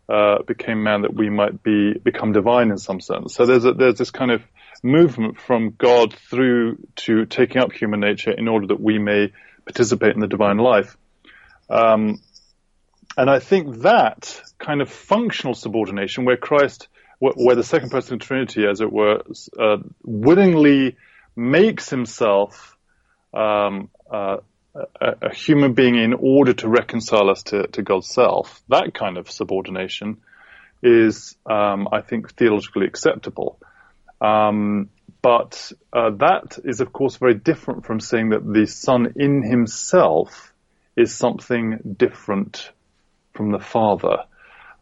[0.08, 3.34] uh, became man that we might be become divine in some sense.
[3.34, 4.44] So there's a, there's this kind of
[4.84, 9.32] movement from God through to taking up human nature in order that we may
[9.66, 10.98] participate in the divine life.
[11.70, 12.22] Um,
[13.18, 16.88] and I think that kind of functional subordination, where Christ,
[17.20, 19.22] where the second person of the Trinity, as it were,
[19.58, 20.98] uh, willingly
[21.36, 22.78] makes himself
[23.34, 24.38] um, uh,
[24.76, 29.18] a, a, human being in order to reconcile us to, to God's self, that kind
[29.18, 30.18] of subordination
[30.84, 33.60] is, um, I think, theologically acceptable.
[34.22, 34.90] Um,
[35.22, 40.54] but uh, that is, of course, very different from saying that the Son in himself
[40.96, 42.72] is something different
[43.34, 44.18] from the Father.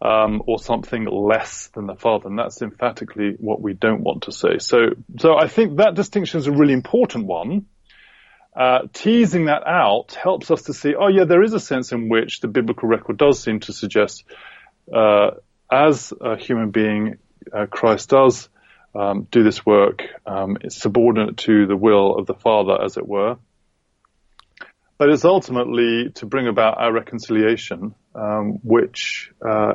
[0.02, 4.34] Um, or something less than the Father, and that's emphatically what we don't want to
[4.34, 4.58] say.
[4.60, 4.78] So,
[5.18, 7.68] so I think that distinction is a really important one.
[8.54, 12.10] Uh, teasing that out helps us to see, oh yeah, there is a sense in
[12.10, 14.26] which the biblical record does seem to suggest,
[14.94, 15.32] uh,
[15.72, 17.18] as a human being,
[17.54, 18.50] uh, Christ does
[18.96, 20.04] um, do this work.
[20.26, 23.38] Um, it's subordinate to the will of the Father, as it were.
[24.98, 29.74] But it's ultimately to bring about our reconciliation, um, which uh,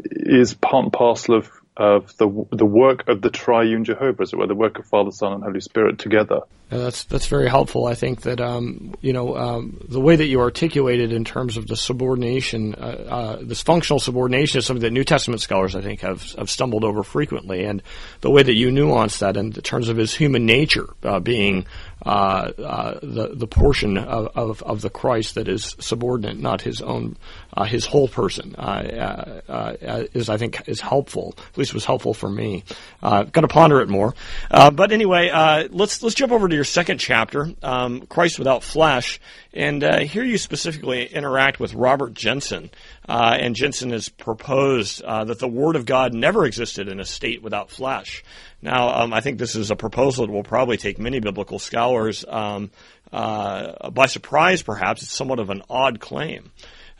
[0.00, 4.36] is part and parcel of of the the work of the triune Jehovah, as it
[4.36, 6.40] were, the work of Father, Son, and Holy Spirit together.
[6.72, 7.84] Yeah, that's that's very helpful.
[7.84, 11.66] I think that um, you know um, the way that you articulated in terms of
[11.66, 16.00] the subordination, uh, uh, this functional subordination, is something that New Testament scholars I think
[16.00, 17.82] have have stumbled over frequently, and
[18.22, 21.66] the way that you nuance that in terms of his human nature uh, being
[22.06, 26.82] uh, uh, the the portion of, of, of, the Christ that is subordinate, not his
[26.82, 27.16] own
[27.52, 32.64] uh, his whole person, is I think is helpful At least was helpful for me.
[33.02, 34.14] Uh, Got to ponder it more.
[34.50, 38.62] Uh, but anyway, uh, let's let's jump over to your second chapter, um, Christ without
[38.62, 39.18] flesh,
[39.52, 42.70] and uh, here you specifically interact with Robert Jenson.
[43.08, 47.04] Uh, and Jenson has proposed uh, that the Word of God never existed in a
[47.04, 48.22] state without flesh.
[48.62, 52.24] Now, um, I think this is a proposal that will probably take many biblical scholars
[52.28, 52.70] um,
[53.10, 54.62] by surprise.
[54.62, 56.52] Perhaps it's somewhat of an odd claim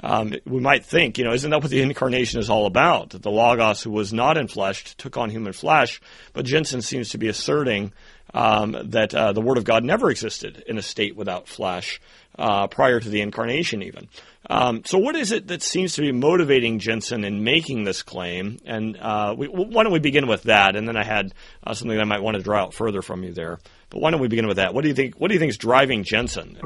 [0.03, 3.11] um, we might think, you know, isn't that what the incarnation is all about?
[3.11, 6.01] That the Logos, who was not in flesh, took on human flesh.
[6.33, 7.93] But Jenson seems to be asserting
[8.35, 12.01] um, that uh, the Word of God never existed in a state without flesh
[12.39, 14.09] uh, prior to the incarnation, even.
[14.49, 18.59] Um, so, what is it that seems to be motivating Jenson in making this claim?
[18.64, 20.74] And uh, we, why don't we begin with that?
[20.74, 21.33] And then I had
[21.64, 23.59] uh, something I might want to draw out further from you there.
[23.91, 24.74] But why don't we begin with that?
[24.74, 25.14] What do you think?
[25.16, 26.59] What do you think is driving Jenson?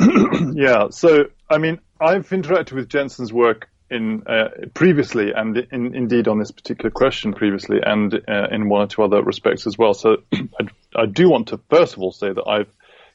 [0.54, 0.88] yeah.
[0.90, 6.40] So, I mean, I've interacted with Jenson's work in uh, previously, and in, indeed on
[6.40, 9.94] this particular question previously, and uh, in one or two other respects as well.
[9.94, 10.66] So, I,
[10.96, 12.70] I, do want to first of all say that I've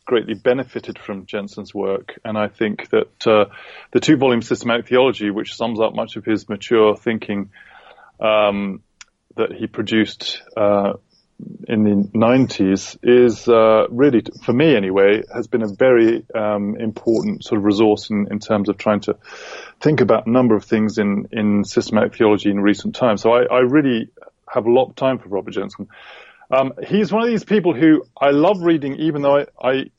[0.05, 3.45] greatly benefited from Jenson's work, and I think that uh,
[3.91, 7.51] the two-volume systematic theology, which sums up much of his mature thinking.
[8.19, 8.84] Um,
[9.38, 10.93] that he produced uh,
[11.67, 17.43] in the 90s is uh, really, for me anyway, has been a very um, important
[17.43, 19.17] sort of resource in, in, terms of trying to
[19.79, 23.21] think about a number of things in, in systematic theology in recent times.
[23.21, 24.09] So I, I really
[24.47, 25.88] have a lot of time for Robert Jenson.
[26.51, 29.91] Um, he's one of these people who I love reading, even though I, I,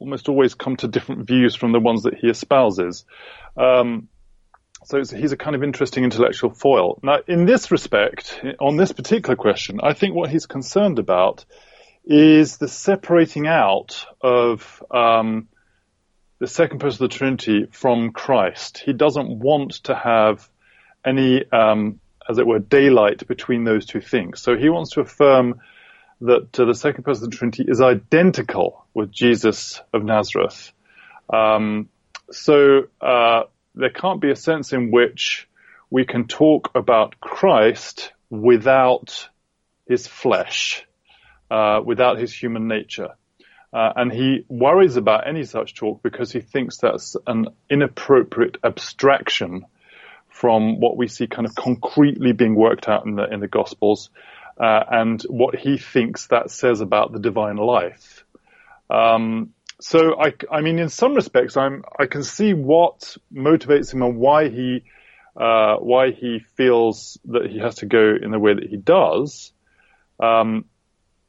[0.00, 3.04] almost always come to different views from the ones that he espouses.
[3.56, 4.08] Um,
[4.84, 6.98] so he's a kind of interesting intellectual foil.
[7.02, 11.44] Now, in this respect, on this particular question, I think what he's concerned about
[12.04, 15.48] is the separating out of um,
[16.38, 18.78] the second person of the Trinity from Christ.
[18.78, 20.48] He doesn't want to have
[21.04, 24.40] any, um, as it were, daylight between those two things.
[24.40, 25.60] So he wants to affirm
[26.20, 30.72] that uh, the second person of the Trinity is identical with Jesus of Nazareth.
[31.32, 31.88] Um,
[32.30, 33.42] so uh,
[33.74, 35.48] there can't be a sense in which
[35.90, 39.28] we can talk about Christ without
[39.88, 40.86] his flesh,
[41.50, 43.16] uh, without his human nature.
[43.72, 49.64] Uh, and he worries about any such talk because he thinks that's an inappropriate abstraction
[50.28, 54.10] from what we see kind of concretely being worked out in the in the Gospels,
[54.60, 58.24] uh, and what he thinks that says about the divine life.
[58.90, 64.02] Um, so I, I mean, in some respects, I'm, I can see what motivates him
[64.02, 64.84] and why he,
[65.34, 69.52] uh, why he feels that he has to go in the way that he does.
[70.22, 70.66] Um,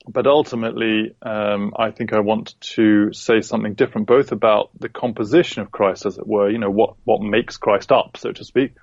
[0.05, 5.61] but ultimately, um, I think I want to say something different, both about the composition
[5.61, 8.73] of Christ, as it were, you know, what, what makes Christ up, so to speak,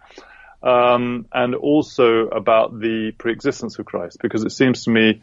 [0.63, 5.23] um, and also about the preexistence of Christ, because it seems to me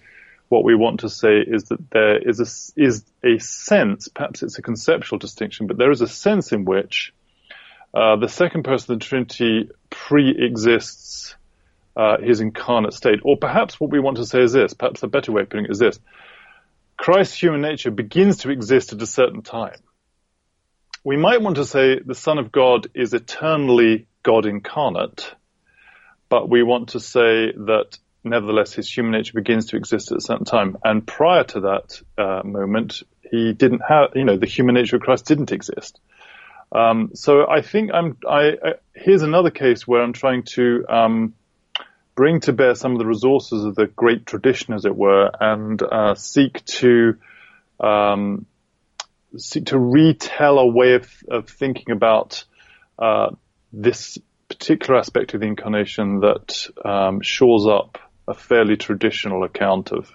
[0.50, 4.60] what we want to say is that there is a, is a sense, perhaps it's
[4.60, 7.14] a conceptual distinction, but there is a sense in which
[7.94, 11.36] uh, the second person of the Trinity pre-exists
[11.96, 13.20] uh, his incarnate state.
[13.24, 15.66] Or perhaps what we want to say is this, perhaps a better way of putting
[15.66, 16.00] it is this.
[16.98, 19.80] Christ's human nature begins to exist at a certain time.
[21.04, 25.36] We might want to say the Son of God is eternally God incarnate,
[26.30, 30.22] but we want to say that nevertheless, his human nature begins to exist at a
[30.22, 30.78] certain time.
[30.84, 35.04] And prior to that uh, moment, he didn't have, you know, the human nature of
[35.04, 36.00] Christ didn't exist.
[36.72, 41.34] Um, so I think I'm, I, I, here's another case where I'm trying to, um,
[42.16, 45.82] bring to bear some of the resources of the great tradition, as it were, and,
[45.84, 47.18] uh, seek to,
[47.80, 48.48] um,
[49.38, 52.44] seek to retell a way of, of thinking about,
[52.98, 53.30] uh,
[53.82, 54.18] this
[54.50, 57.98] particular aspect of the incarnation that, um, shores up
[58.28, 60.12] a fairly traditional account of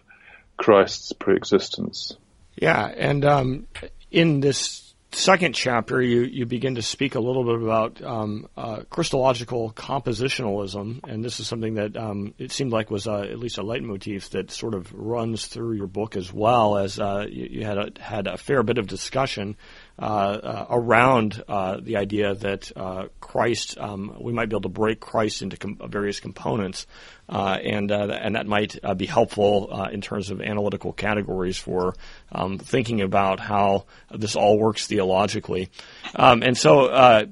[0.57, 2.17] Christ's preexistence.
[2.57, 3.67] Yeah, and um,
[4.11, 8.83] in this second chapter, you, you begin to speak a little bit about um, uh,
[8.91, 13.59] Christological compositionalism, and this is something that um, it seemed like was uh, at least
[13.59, 17.65] a leitmotif that sort of runs through your book as well, as uh, you, you,
[17.65, 19.57] had a, had a fair bit of discussion
[19.99, 25.43] around uh, the idea that uh, Christ, um, we might be able to break Christ
[25.43, 26.87] into com- various components,
[27.29, 31.95] uh, and and that might be helpful in terms of analytical categories for
[32.33, 35.71] um, thinking about how this all works theologically.
[36.15, 37.31] Um, and so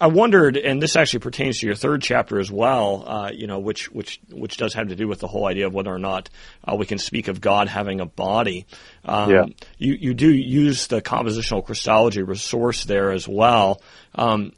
[0.00, 3.04] I wondered, and this actually pertains to your third chapter as well.
[3.06, 5.74] Uh, you know, which which which does have to do with the whole idea of
[5.74, 6.30] whether or not
[6.66, 8.66] uh, we can speak of God having a body.
[9.04, 9.44] Um, yeah.
[9.76, 13.82] You you do use the compositional Christology resource there as well.
[14.14, 14.52] Um,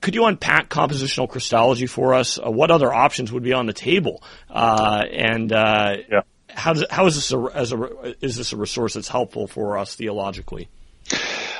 [0.00, 2.38] could you unpack compositional Christology for us?
[2.38, 4.22] Uh, what other options would be on the table?
[4.50, 6.20] Uh, and uh, yeah.
[6.48, 9.76] how does how is this a, as a is this a resource that's helpful for
[9.76, 10.68] us theologically?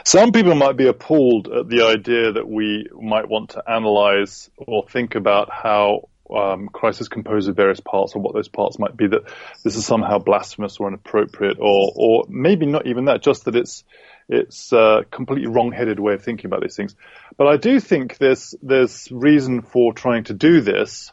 [0.04, 4.86] Some people might be appalled at the idea that we might want to analyze or
[4.88, 8.96] think about how um, Christ is composed of various parts or what those parts might
[8.96, 9.22] be, that
[9.62, 13.84] this is somehow blasphemous or inappropriate, or, or maybe not even that, just that it's,
[14.28, 16.96] it's a completely wrong-headed way of thinking about these things.
[17.36, 21.12] But I do think there's, there's reason for trying to do this,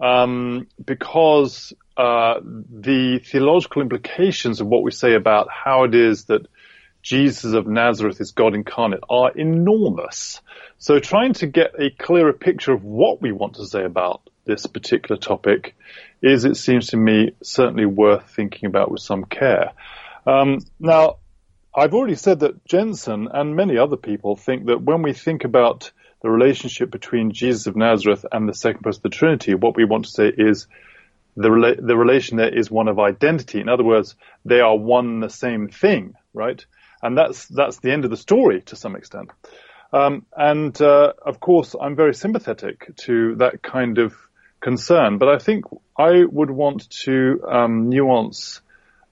[0.00, 6.46] um, because, uh, the theological implications of what we say about how it is that
[7.06, 10.40] Jesus of Nazareth is God incarnate are enormous.
[10.78, 14.66] So trying to get a clearer picture of what we want to say about this
[14.66, 15.76] particular topic
[16.20, 19.70] is, it seems to me, certainly worth thinking about with some care.
[20.26, 21.18] Um, now,
[21.72, 25.92] I've already said that Jenson and many other people think that when we think about
[26.22, 29.84] the relationship between Jesus of Nazareth and the second person of the Trinity, what we
[29.84, 30.66] want to say is
[31.36, 33.60] the, rela- the relation there is one of identity.
[33.60, 36.66] In other words, they are one and the same thing, right?
[37.06, 39.30] And that's that's the end of the story to some extent.
[39.92, 44.14] Um, and uh, of course, I'm very sympathetic to that kind of
[44.60, 45.64] concern, but I think
[45.96, 48.60] I would want to um, nuance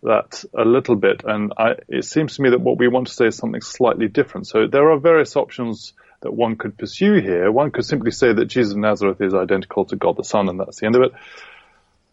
[0.03, 3.12] that a little bit, and I, it seems to me that what we want to
[3.14, 4.47] say is something slightly different.
[4.47, 7.51] So there are various options that one could pursue here.
[7.51, 10.61] One could simply say that Jesus of Nazareth is identical to God the Son, and
[10.61, 11.12] that's the end of it.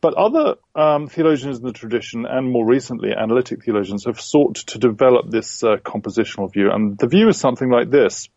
[0.02, 4.80] But other um, theologians in the tradition, and more recently analytic theologians, have sought to
[4.80, 6.72] develop this uh, compositional view.
[6.72, 8.28] And the view is something like this.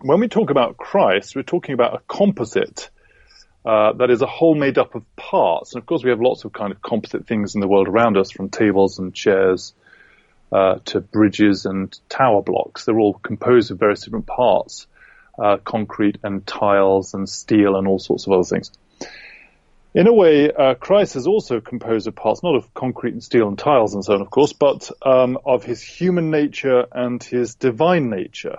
[0.00, 2.88] When we talk about Christ, we're talking about a composite
[3.66, 5.74] uh, that is a whole made up of parts.
[5.74, 8.16] And of course, we have lots of kind of composite things in the world around
[8.16, 9.74] us, from tables and chairs
[10.50, 12.86] uh, to bridges and tower blocks.
[12.86, 14.86] They're all composed of various different parts,
[15.38, 18.72] uh, concrete and tiles and steel and all sorts of other things.
[19.94, 23.48] In a way, uh, Christ is also composed of parts, not of concrete and steel
[23.48, 27.54] and tiles and so on, of course, but um, of his human nature and his
[27.54, 28.58] divine nature.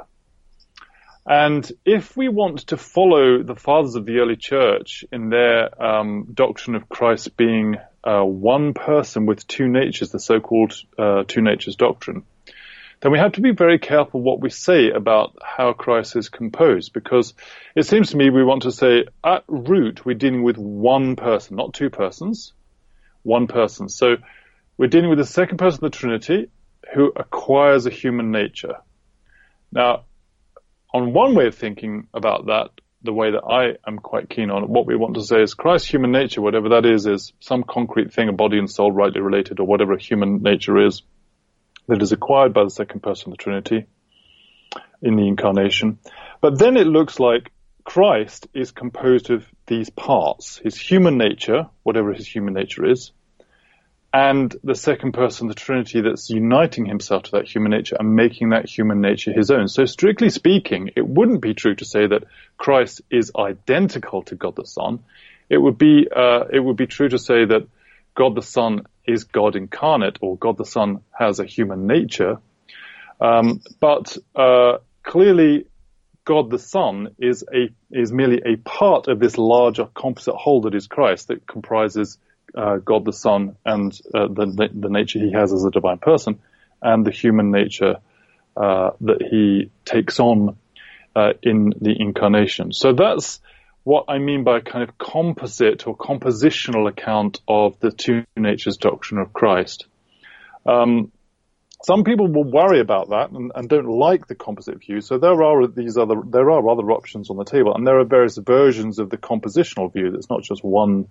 [1.26, 6.30] And if we want to follow the fathers of the early church in their um,
[6.34, 11.76] doctrine of Christ being uh, one person with two natures, the so-called uh, two natures
[11.76, 12.24] doctrine,
[13.02, 16.94] then we have to be very careful what we say about how Christ is composed,
[16.94, 17.34] because
[17.76, 21.56] it seems to me we want to say at root we're dealing with one person,
[21.56, 22.54] not two persons,
[23.24, 23.88] one person.
[23.88, 24.18] So
[24.78, 26.50] we're dealing with the second person of the Trinity
[26.94, 28.76] who acquires a human nature.
[29.72, 30.06] Now,
[30.94, 32.72] on one way of thinking about that,
[33.02, 35.90] the way that I am quite keen on, what we want to say is Christ's
[35.90, 39.60] human nature, whatever that is, is some concrete thing, a body and soul rightly related,
[39.62, 41.02] or whatever human nature is,
[41.90, 43.86] that is acquired by the second person of the Trinity
[45.02, 46.00] in the incarnation.
[46.42, 47.52] But then it looks like
[47.84, 53.12] Christ is composed of these parts, his human nature, whatever his human nature is,
[54.14, 58.16] and the second person of the Trinity that's uniting himself to that human nature and
[58.16, 59.68] making that human nature his own.
[59.68, 62.24] So strictly speaking, it wouldn't be true to say that
[62.58, 65.00] Christ is identical to God the Son.
[65.50, 67.68] It would be, uh, it would be true to say that
[68.16, 72.38] God the Son is God incarnate, or God the Son has a human nature.
[73.20, 75.66] Um, but uh, clearly,
[76.26, 80.76] God the Son is a is merely a part of this larger composite whole that
[80.76, 82.18] is Christ, that comprises
[82.56, 86.40] uh, God the Son and uh, the the nature He has as a divine person,
[86.82, 87.96] and the human nature
[88.56, 90.56] uh, that He takes on
[91.16, 92.74] uh, in the incarnation.
[92.74, 93.42] So that's
[93.90, 98.78] what I mean by a kind of composite or compositional account of the two natures
[98.78, 99.88] doctrine of Christ.
[100.64, 101.12] Um,
[101.84, 105.02] some people will worry about that and, and, don't like the composite view.
[105.02, 108.06] So there are these other there are other options on the table, and there are
[108.06, 110.14] various versions of the compositional view.
[110.14, 111.08] It's not just one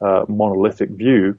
[0.00, 1.38] uh, monolithic view.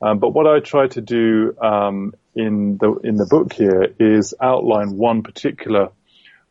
[0.00, 4.32] Um, but what I try to do um, in the in the book here is
[4.40, 5.88] outline one particular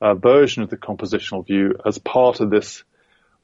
[0.01, 2.84] uh, version of the compositional view as part of this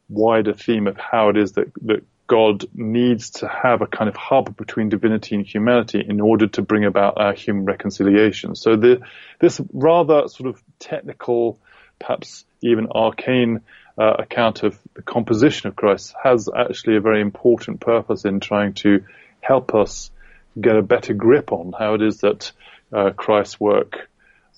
[0.10, 4.16] wider theme of how it is that, that God needs to have a kind of
[4.16, 8.56] hub between divinity and humanity in order to bring about our human reconciliation.
[8.56, 9.02] So the,
[9.40, 11.60] this rather sort of technical,
[12.00, 13.62] perhaps even arcane
[13.98, 18.74] uh, account of the composition of Christ has actually a very important purpose in trying
[18.76, 19.06] to
[19.40, 20.10] help us
[20.60, 22.52] get a better grip on how it is that
[22.92, 24.10] uh, Christ's work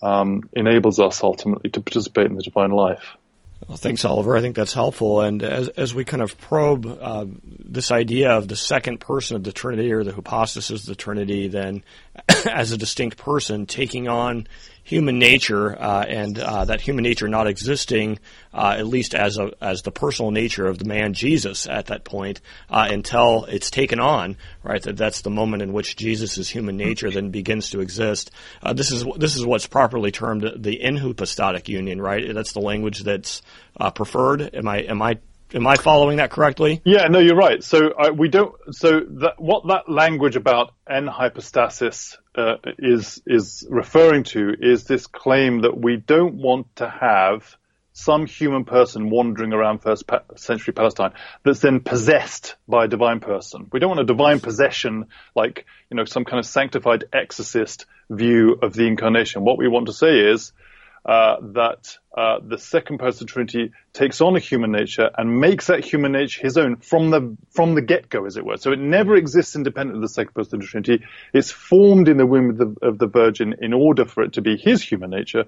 [0.02, 3.18] um, enables us ultimately to participate in the divine life.
[3.66, 4.38] Well, thanks, Oliver.
[4.38, 5.22] I think that's helpful.
[5.22, 9.44] And as, as we kind of probe uh, this idea of the second person of
[9.44, 11.84] the Trinity or the hypostasis of the Trinity, then
[12.46, 14.48] as a distinct person taking on
[14.88, 18.18] human nature uh, and uh, that human nature not existing
[18.54, 22.06] uh, at least as a as the personal nature of the man Jesus at that
[22.06, 26.78] point uh, until it's taken on right that that's the moment in which Jesus' human
[26.78, 28.32] nature then begins to exist
[28.64, 33.04] uh, this is this is what's properly termed the inhypostatic union right that's the language
[33.04, 33.42] that's
[33.82, 35.20] uh, preferred am I am I
[35.54, 36.82] Am I following that correctly?
[36.84, 37.64] Yeah, no, you're right.
[37.64, 38.54] So we don't.
[38.72, 45.08] So that, what that language about n hypostasis uh, is is referring to is this
[45.08, 47.58] claim that we don't want to have
[47.94, 50.04] some human person wandering around first
[50.36, 51.14] century Palestine
[51.44, 53.68] that's then possessed by a divine person.
[53.72, 58.60] We don't want a divine possession like you know some kind of sanctified exorcist view
[58.62, 59.44] of the incarnation.
[59.44, 60.54] What we want to say is
[61.06, 65.68] uh, that uh, the second person of Trinity takes on a human nature and makes
[65.68, 68.58] that human nature his own from the from the get go, as it were.
[68.58, 71.06] So it never exists independent of the second person of the Trinity.
[71.32, 74.42] It's formed in the womb of the, of the Virgin in order for it to
[74.42, 75.44] be his human nature.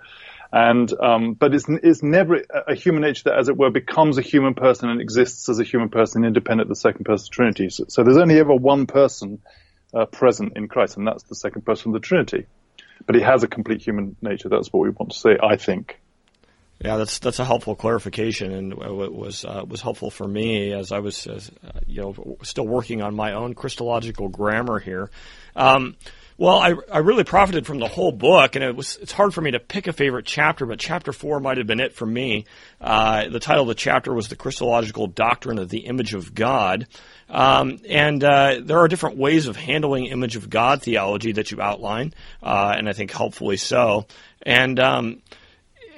[0.52, 4.22] And um, but it's it's never a human nature that, as it were, becomes a
[4.22, 7.36] human person and exists as a human person independent of the second person of the
[7.36, 7.70] Trinity.
[7.72, 9.42] So, so there's only ever one person
[9.92, 12.46] uh, present in Christ, and that's the second person of the Trinity
[13.06, 14.50] but he has a complete human nature.
[14.50, 15.99] That's what we want to say, I think.
[16.82, 20.94] Yeah, that's that's a helpful clarification, and it was uh, was helpful for me as
[20.94, 21.42] I was, uh,
[21.88, 25.10] you know, still working on my own Christological grammar here.
[25.58, 25.98] Um,
[26.38, 29.42] well, I, I really profited from the whole book, and it was it's hard for
[29.42, 32.46] me to pick a favorite chapter, but chapter four might have been it for me.
[32.80, 36.88] Uh, the title of the chapter was the Christological Doctrine of the Image of God,
[37.28, 41.60] um, and uh, there are different ways of handling image of God theology that you
[41.60, 44.08] outline, uh, and I think helpfully so.
[44.42, 45.22] And um,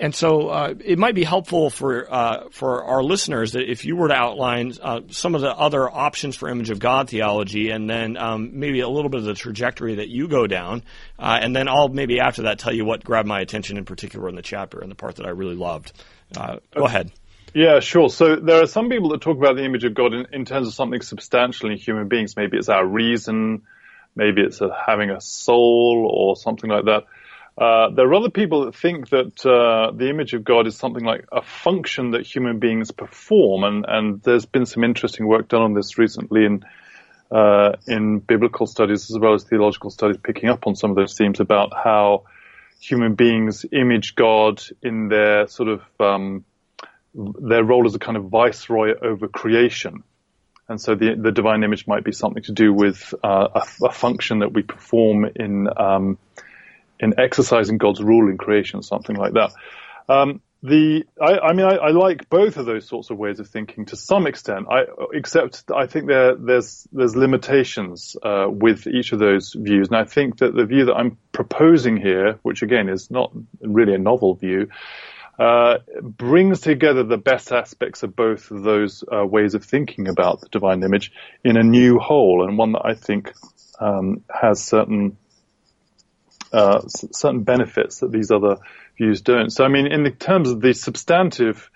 [0.02, 3.95] and so uh, it might be helpful for uh, for our listeners that if you
[3.95, 7.88] were to outline uh, some of the other options for image of God theology, and
[7.88, 10.82] then um, maybe a little bit of the trajectory that you go down,
[11.20, 14.28] uh, and then I'll maybe after that tell you what grabbed my attention in particular
[14.28, 15.93] in the chapter and the part that I really loved.
[16.36, 17.12] Uh, go ahead.
[17.54, 18.10] Yeah, sure.
[18.10, 20.68] So there are some people that talk about the image of God in, in terms
[20.68, 22.36] of something substantial in human beings.
[22.36, 23.64] Maybe it's our reason,
[24.16, 27.04] maybe it's having a soul or something like that.
[27.62, 31.03] Uh, there are other people that think that uh, the image of God is something
[31.03, 35.62] like a function that human beings perform, and, and there's been some interesting work done
[35.62, 36.66] on this recently in
[37.30, 41.16] uh, in biblical studies as well as theological studies, picking up on some of those
[41.16, 42.24] themes about how
[42.80, 46.43] human beings image God in their sort of um,
[47.14, 50.03] their role as a kind of viceroy over creation.
[50.68, 53.91] And so the, the divine image might be something to do with uh, a, a,
[53.91, 56.18] function that we perform in um,
[57.02, 59.52] in exercising God's rule in creation, something like that.
[60.08, 63.47] Um, the I, I mean I, I, like both of those sorts of ways of
[63.47, 64.68] thinking to some extent.
[64.70, 69.97] I except I think there there's there's limitations uh, with each of those views, and
[69.97, 73.97] I think that the view that I'm proposing here, which again is not really a
[73.97, 74.70] novel view,
[75.39, 80.41] uh, brings together the best aspects of both of those uh, ways of thinking about
[80.41, 81.12] the divine image
[81.43, 83.34] in a new whole, and one that I think
[83.80, 85.18] um, has certain
[86.52, 88.58] uh, certain benefits that these other
[88.97, 89.49] views don't.
[89.49, 91.70] So, I mean, in the terms of the substantive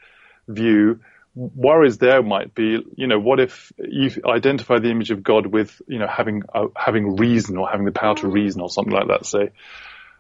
[0.48, 1.00] view,
[1.36, 5.82] worries there might be, you know, what if you identify the image of God with,
[5.88, 9.08] you know, having uh, having reason or having the power to reason or something like
[9.08, 9.52] that, say.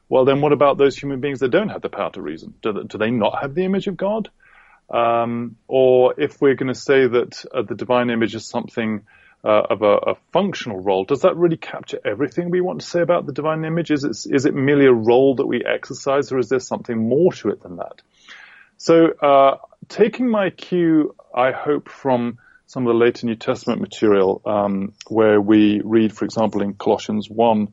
[0.07, 2.53] Well, then what about those human beings that don't have the power to reason?
[2.61, 4.29] Do, do they not have the image of God?
[4.89, 9.05] Um, or if we're going to say that uh, the divine image is something
[9.45, 13.01] uh, of a, a, functional role, does that really capture everything we want to say
[13.01, 13.91] about the divine image?
[13.91, 17.31] Is it, is it merely a role that we exercise, or is there something more
[17.33, 18.01] to it than that?
[18.77, 24.41] So, uh, taking my cue, I hope, from some of the later New Testament material,
[24.45, 27.67] um, where we read, for example, in Colossians 1,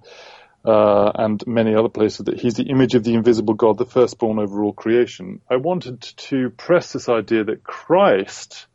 [0.65, 4.39] uh, and many other places that he's the image of the invisible God, the firstborn
[4.39, 5.41] over all creation.
[5.51, 8.67] I wanted to press this idea that Christ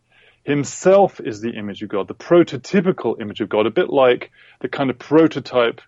[0.47, 4.31] himself is the image of God, the prototypical image of God, a bit like
[4.61, 5.81] the kind of prototype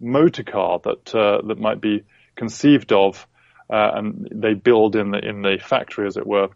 [0.00, 2.02] motor car that uh, that might be
[2.34, 3.26] conceived of
[3.70, 6.48] uh, and they build in the in the factory, as it were,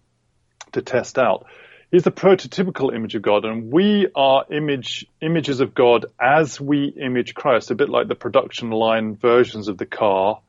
[0.72, 1.46] to test out.
[1.92, 6.88] He's the prototypical image of God, and we are image images of God as we
[7.00, 10.40] image Christ, a bit like the production line versions of the car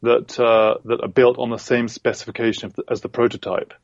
[0.00, 3.74] that uh, that are built on the same specification as the prototype.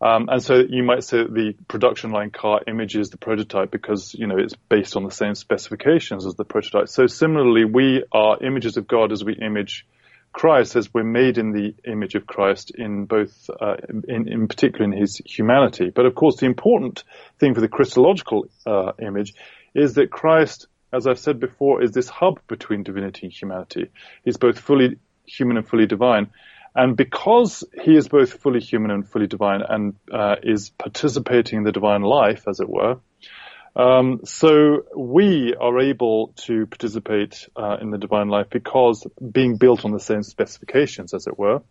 [0.00, 4.14] Um, and so you might say that the production line car images the prototype because
[4.14, 6.88] you know it's based on the same specifications as the prototype.
[6.88, 9.86] So similarly, we are images of God as we image
[10.32, 13.76] Christ, as we're made in the image of Christ in both, uh,
[14.06, 15.90] in, in particular in his humanity.
[15.90, 17.02] But of course, the important
[17.38, 19.34] thing for the Christological uh, image
[19.74, 23.90] is that Christ, as I've said before, is this hub between divinity and humanity.
[24.24, 26.30] He's both fully human and fully divine.
[26.78, 31.64] And because he is both fully human and fully divine and uh, is participating in
[31.64, 33.00] the divine life, as it were,
[33.74, 39.84] um, so we are able to participate uh, in the divine life because being built
[39.84, 41.62] on the same specifications, as it were,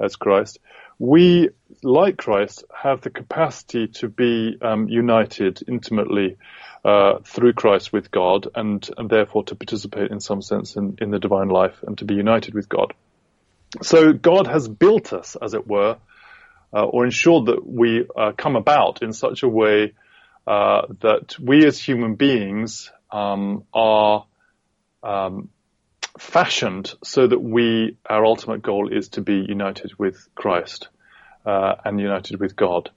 [0.00, 0.60] as Christ,
[0.98, 1.50] we,
[1.82, 6.38] like Christ, have the capacity to be um, united intimately
[6.86, 11.10] uh, through Christ with God, and, and therefore to participate in some sense in, in
[11.10, 12.94] the divine life and to be united with God.
[13.82, 15.98] So God has built us, as it were,
[16.72, 19.94] uh, or ensured that we uh, come about in such a way
[20.46, 24.26] uh, that we as human beings um, are
[25.02, 25.50] um,
[26.18, 30.88] fashioned so that we, our ultimate goal is to be united with Christ
[31.46, 32.90] uh, and united with God.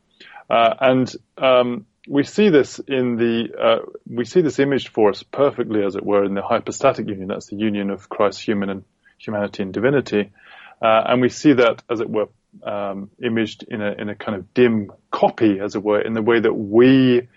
[0.49, 5.24] Uh, and um, we see this in the uh, we see this imaged for us
[5.24, 7.28] perfectly, as it were, in the hypostatic union.
[7.28, 8.84] That's the union of Christ's human and
[9.17, 10.32] humanity and divinity.
[10.82, 12.27] Uh, and we see that, as it were,
[12.63, 16.21] um, imaged in a, in a kind of dim copy, as it were, in the
[16.21, 17.27] way that we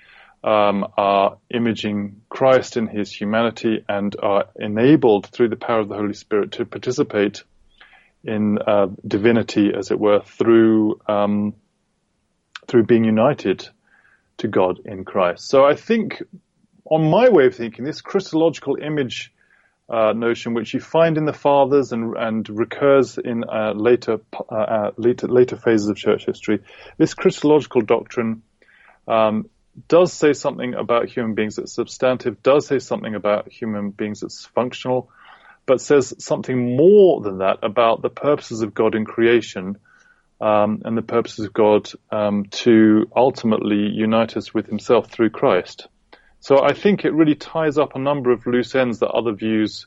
[0.43, 5.95] um, are imaging Christ in his humanity and are enabled through the power of the
[5.95, 7.45] Holy Spirit to participate
[8.25, 11.55] in uh, divinity, as it were, through um,
[12.67, 13.69] through being united
[14.39, 15.49] to God in Christ.
[15.49, 16.23] So I think,
[16.91, 19.34] on my way of thinking, this Christological image
[19.89, 24.19] uh, notion, which you find in the fathers and, and recurs in uh, later,
[24.51, 26.61] uh, uh, later later phases of church history.
[26.97, 28.43] This Christological doctrine
[29.07, 29.51] um,
[29.89, 34.47] does say something about human beings that's substantive, does say something about human beings that's
[34.47, 35.11] functional,
[35.67, 39.79] but says something more than that about the purposes of God in creation.
[40.41, 45.87] Um, and the purposes of God um, to ultimately unite us with Himself through Christ.
[46.45, 49.87] So I think it really ties up a number of loose ends that other views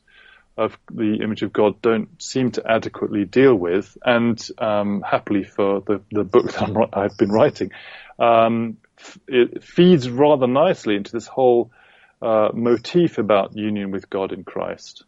[0.57, 3.95] of the image of God don't seem to adequately deal with.
[4.03, 7.73] And um, happily for the, the book that i have been writing,
[8.17, 8.77] um,
[9.27, 11.69] it feeds rather nicely into this whole
[12.23, 15.03] uh, motif about union with God in Christ.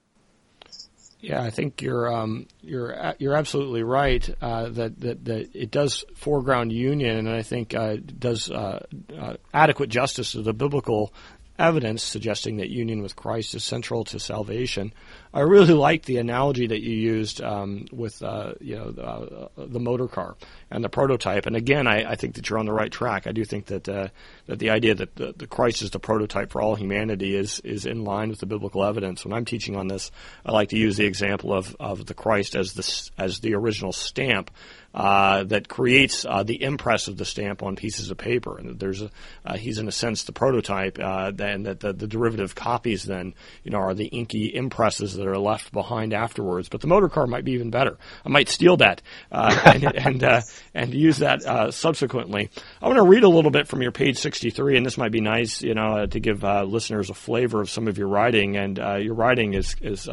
[1.22, 6.06] Yeah, I think you're um, you're you're absolutely right uh, that, that that it does
[6.16, 8.86] foreground union, and I think uh, does uh,
[9.18, 11.14] uh, adequate justice to the biblical
[11.60, 14.94] evidence suggesting that union with Christ is central to salvation.
[15.34, 19.48] I really like the analogy that you used um, with uh, you know the, uh,
[19.58, 20.36] the, motor car
[20.72, 21.46] and the prototype.
[21.46, 23.28] And again, I, I, think that you're on the right track.
[23.28, 24.08] I do think that uh,
[24.48, 27.86] that the idea that the, the, Christ is the prototype for all humanity is is
[27.86, 29.24] in line with the biblical evidence.
[29.24, 30.10] When I'm teaching on this,
[30.46, 33.94] I like to use the example of, of the Christ as the as the original
[33.94, 34.50] stamp
[34.94, 38.58] uh, that creates uh, the impress of the stamp on pieces of paper.
[38.58, 39.12] And there's a,
[39.46, 43.36] uh, he's in a sense the prototype, uh, and that the, the, derivative copies then
[43.64, 46.70] you know are the inky impresses that are left behind afterwards.
[46.70, 47.98] But the motor car might be even better.
[48.26, 50.42] I might steal that uh, and and, uh,
[50.74, 52.50] and use that subsequently.
[52.82, 55.22] I want to read a little bit from your page 63, and this might be
[55.22, 58.58] nice, you know, to give listeners a flavor of some of your writing.
[58.58, 60.10] And your writing is is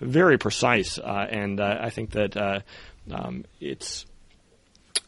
[0.00, 2.62] very precise, and I think that
[3.12, 4.06] um, it's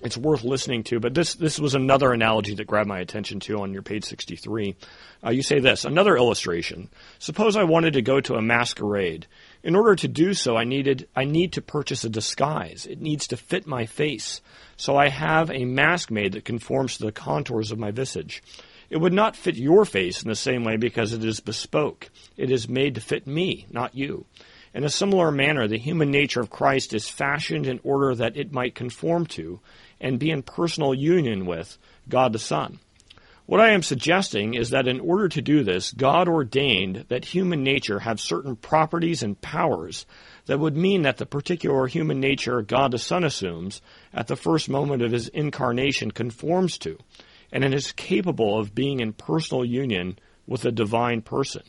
[0.03, 1.01] it's worth listening to.
[1.01, 4.77] But this this was another analogy that grabbed my attention too on your page 63.
[5.25, 6.91] Uh, you say this another illustration.
[7.19, 9.27] Suppose I wanted to go to a masquerade.
[9.63, 12.87] In order to do so, I needed I need to purchase a disguise.
[12.87, 14.41] It needs to fit my face.
[14.77, 18.43] So I have a mask made that conforms to the contours of my visage.
[18.91, 22.11] It would not fit your face in the same way because it is bespoke.
[22.37, 24.27] It is made to fit me, not you.
[24.77, 28.53] In a similar manner, the human nature of Christ is fashioned in order that it
[28.53, 29.59] might conform to
[30.03, 31.79] and be in personal union with
[32.11, 32.79] God the Son.
[33.47, 37.63] What I am suggesting is that in order to do this, God ordained that human
[37.63, 40.05] nature have certain properties and powers
[40.45, 43.81] that would mean that the particular human nature God the Son assumes
[44.13, 46.99] at the first moment of his incarnation conforms to,
[47.51, 51.63] and is capable of being in personal union with a divine person.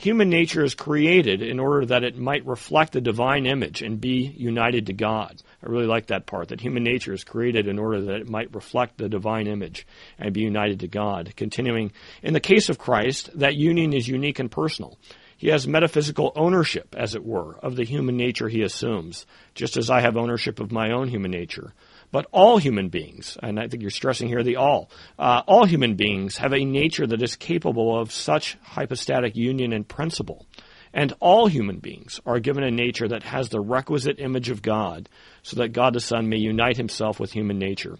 [0.00, 4.34] Human nature is created in order that it might reflect the divine image and be
[4.34, 5.42] united to God.
[5.62, 8.54] I really like that part, that human nature is created in order that it might
[8.54, 9.86] reflect the divine image
[10.18, 11.34] and be united to God.
[11.36, 11.92] Continuing,
[12.22, 14.98] in the case of Christ, that union is unique and personal.
[15.36, 19.90] He has metaphysical ownership, as it were, of the human nature he assumes, just as
[19.90, 21.74] I have ownership of my own human nature.
[22.12, 25.94] But all human beings, and I think you're stressing here the all, uh, all human
[25.94, 30.46] beings have a nature that is capable of such hypostatic union in principle.
[30.92, 35.08] And all human beings are given a nature that has the requisite image of God,
[35.42, 37.96] so that God the Son may unite himself with human nature.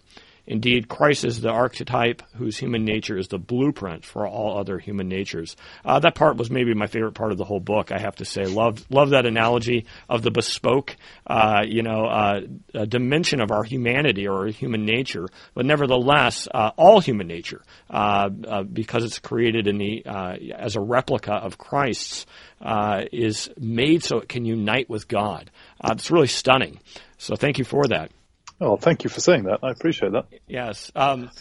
[0.47, 5.07] Indeed, Christ is the archetype whose human nature is the blueprint for all other human
[5.07, 5.55] natures.
[5.85, 7.91] Uh, that part was maybe my favorite part of the whole book.
[7.91, 10.95] I have to say, love love that analogy of the bespoke,
[11.27, 12.41] uh, you know, uh,
[12.85, 15.27] dimension of our humanity or our human nature.
[15.53, 20.81] But nevertheless, uh, all human nature, uh, uh, because it's created in the as a
[20.81, 22.25] replica of Christ's,
[23.11, 25.51] is made so it can unite with God.
[25.83, 26.79] it's really stunning.
[27.17, 28.11] So thank you for that.
[28.61, 29.59] Oh, thank you for saying that.
[29.63, 30.27] I appreciate that.
[30.47, 30.91] Yes.
[30.95, 31.31] Um,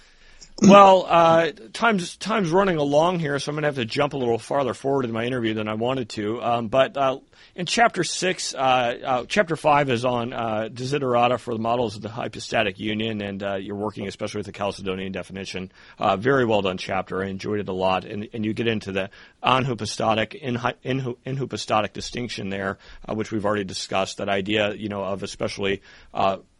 [0.62, 4.16] well, uh, time's time's running along here, so I'm going to have to jump a
[4.16, 6.42] little farther forward in my interview than I wanted to.
[6.42, 7.18] Um, but uh,
[7.54, 12.02] in chapter six, uh, uh chapter five is on uh, desiderata for the models of
[12.02, 15.72] the hypostatic union, and uh, you're working especially with the Chalcedonian definition.
[16.18, 17.22] very well done chapter.
[17.22, 19.10] I enjoyed it a lot, and, and you get into the
[19.42, 24.18] anhypostatic inhypostatic distinction there, which we've already discussed.
[24.18, 25.80] That idea, you know, of especially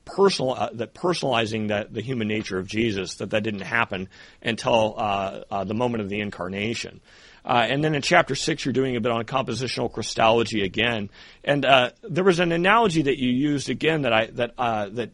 [0.05, 4.09] personal uh, that personalizing that the human nature of Jesus that that didn't happen
[4.43, 7.01] until uh, uh, the moment of the incarnation.
[7.45, 11.09] Uh, and then in chapter six, you're doing a bit on compositional Christology again.
[11.43, 15.11] And uh, there was an analogy that you used again that I that uh, that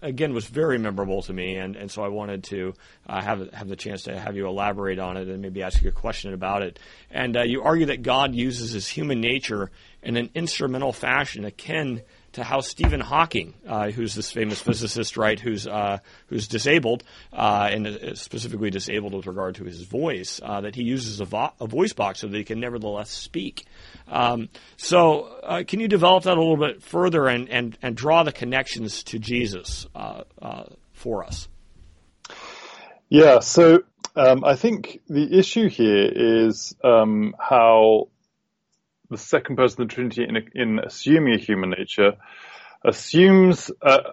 [0.00, 2.74] again was very memorable to me, and, and so I wanted to
[3.08, 5.92] have have the chance to have you elaborate on it and maybe ask you a
[5.92, 6.78] question about it.
[7.10, 9.70] And you argue that God uses his human nature
[10.02, 12.02] in an instrumental fashion akin
[12.36, 17.70] to how Stephen Hawking, uh, who's this famous physicist, right, who's uh, who's disabled uh,
[17.72, 21.54] and uh, specifically disabled with regard to his voice, uh, that he uses a, vo-
[21.58, 23.64] a, voice box so that he can nevertheless speak.
[24.06, 28.22] Um, so, uh, can you develop that a little bit further and and, and draw
[28.22, 29.86] the connections to Jesus
[30.92, 31.48] for us?
[33.08, 33.40] Yeah.
[33.40, 33.82] So.
[34.18, 38.08] Um, I think the issue here is um, how
[39.10, 42.12] the second person of the Trinity in, in assuming a human nature
[42.84, 44.12] assumes uh,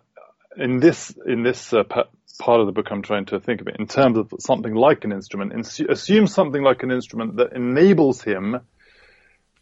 [0.58, 3.78] in this in this uh, part of the book I'm trying to think of it
[3.80, 5.54] in terms of something like an instrument.
[5.90, 8.60] Assumes something like an instrument that enables him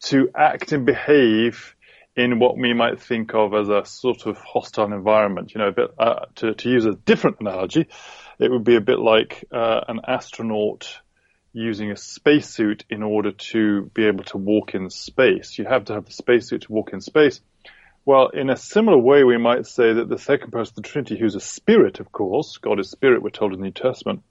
[0.04, 1.76] to act and behave
[2.16, 5.54] in what we might think of as a sort of hostile environment.
[5.54, 7.88] You know, bit, uh, to, to use a different analogy,
[8.40, 11.00] it would be a bit like uh, an astronaut
[11.54, 15.58] using a spacesuit in order to be able to walk in space.
[15.58, 17.42] You have to have the spacesuit to walk in space.
[18.06, 21.20] Well, in a similar way, we might say that the second person of the Trinity,
[21.20, 24.24] who's a spirit, of course, God is spirit, we're told in the New Testament,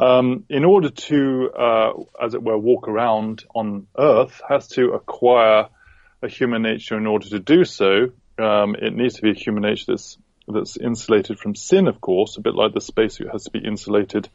[0.00, 5.68] um, in order to, uh, as it were, walk around on earth, has to acquire
[6.22, 8.10] a human nature in order to do so.
[8.38, 10.18] Um, it needs to be a human nature that's
[10.50, 14.30] that's insulated from sin, of course, a bit like the spacesuit has to be insulated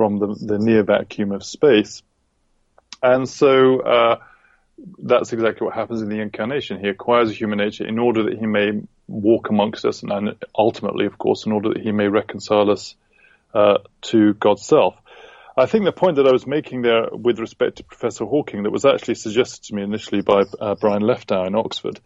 [0.00, 2.02] from the, the near vacuum of space.
[3.02, 4.16] And so uh,
[4.96, 6.80] that's exactly what happens in the incarnation.
[6.80, 11.04] He acquires a human nature in order that he may walk amongst us, and ultimately,
[11.04, 12.94] of course, in order that he may reconcile us
[13.52, 14.94] uh, to God's self.
[15.54, 18.70] I think the point that I was making there with respect to Professor Hawking, that
[18.70, 22.00] was actually suggested to me initially by uh, Brian Leftow in Oxford,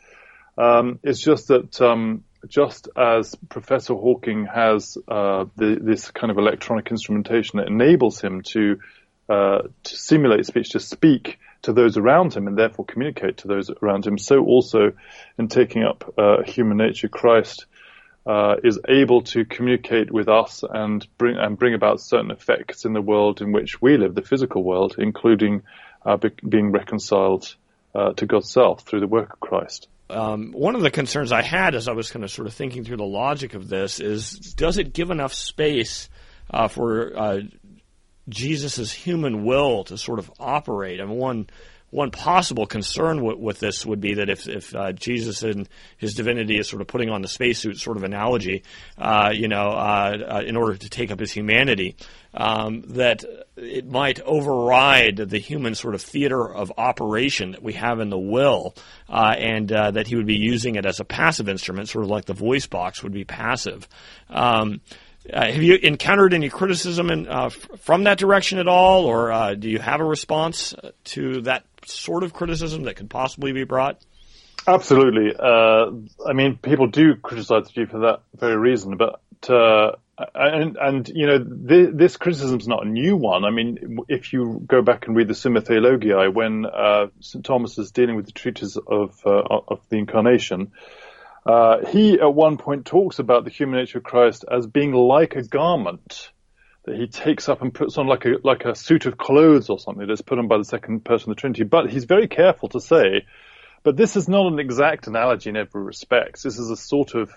[0.58, 6.38] um, is just that um, just as Professor Hawking has uh, the, this kind of
[6.38, 8.78] electronic instrumentation that enables him to
[9.28, 13.70] uh, to simulate speech, to speak to those around him, and therefore communicate to those
[13.82, 14.18] around him.
[14.18, 14.92] So also,
[15.38, 17.64] in taking up uh, human nature, Christ
[18.26, 22.92] uh, is able to communicate with us and bring and bring about certain effects in
[22.92, 25.62] the world in which we live, the physical world, including
[26.04, 27.54] uh, be- being reconciled
[27.94, 29.88] uh, to God's self through the work of Christ.
[30.14, 32.84] Um, one of the concerns I had as I was kind of sort of thinking
[32.84, 36.08] through the logic of this is does it give enough space
[36.50, 37.40] uh, for uh,
[38.28, 41.00] Jesus' human will to sort of operate?
[41.00, 41.46] I mean, one
[41.90, 46.14] one possible concern w- with this would be that if, if uh, Jesus and his
[46.14, 48.64] divinity is sort of putting on the spacesuit sort of analogy,
[48.98, 51.94] uh, you know, uh, uh in order to take up his humanity,
[52.34, 53.24] um, that
[53.56, 58.18] it might override the human sort of theater of operation that we have in the
[58.18, 58.74] will,
[59.08, 62.10] uh, and uh, that he would be using it as a passive instrument, sort of
[62.10, 63.88] like the voice box would be passive.
[64.28, 64.80] Um,
[65.32, 69.32] uh, have you encountered any criticism in, uh, f- from that direction at all, or
[69.32, 70.74] uh, do you have a response
[71.04, 74.02] to that sort of criticism that could possibly be brought?
[74.66, 75.34] Absolutely.
[75.38, 75.90] Uh,
[76.26, 81.26] I mean, people do criticize you for that very reason, but uh, and and you
[81.26, 83.44] know th- this criticism is not a new one.
[83.44, 87.78] I mean, if you go back and read the Summa Theologiae, when uh, St Thomas
[87.78, 90.72] is dealing with the treatise of uh, of the Incarnation,
[91.46, 95.34] uh, he at one point talks about the human nature of Christ as being like
[95.34, 96.30] a garment
[96.84, 99.78] that he takes up and puts on like a like a suit of clothes or
[99.78, 101.64] something that's put on by the second person of the Trinity.
[101.64, 103.26] But he's very careful to say,
[103.82, 106.42] but this is not an exact analogy in every respect.
[106.42, 107.32] This is a sort of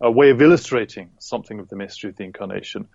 [0.00, 2.88] a way of illustrating something of the mystery of the incarnation.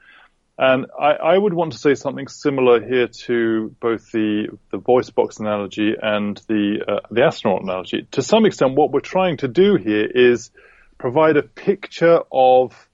[0.57, 5.09] And I, I, would want to say something similar here to both the the voice
[5.09, 8.07] box analogy and the uh, the astronaut analogy.
[8.11, 10.51] To some extent, what we're trying to do here is
[10.99, 12.87] provide a picture of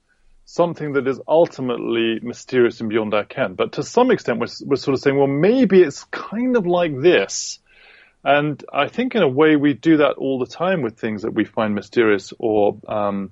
[0.45, 3.53] something that is ultimately mysterious and beyond our ken.
[3.55, 6.99] But to some extent, we're, we're sort of saying, well, maybe it's kind of like
[6.99, 7.59] this.
[8.23, 11.33] And I think in a way we do that all the time with things that
[11.33, 13.31] we find mysterious or um,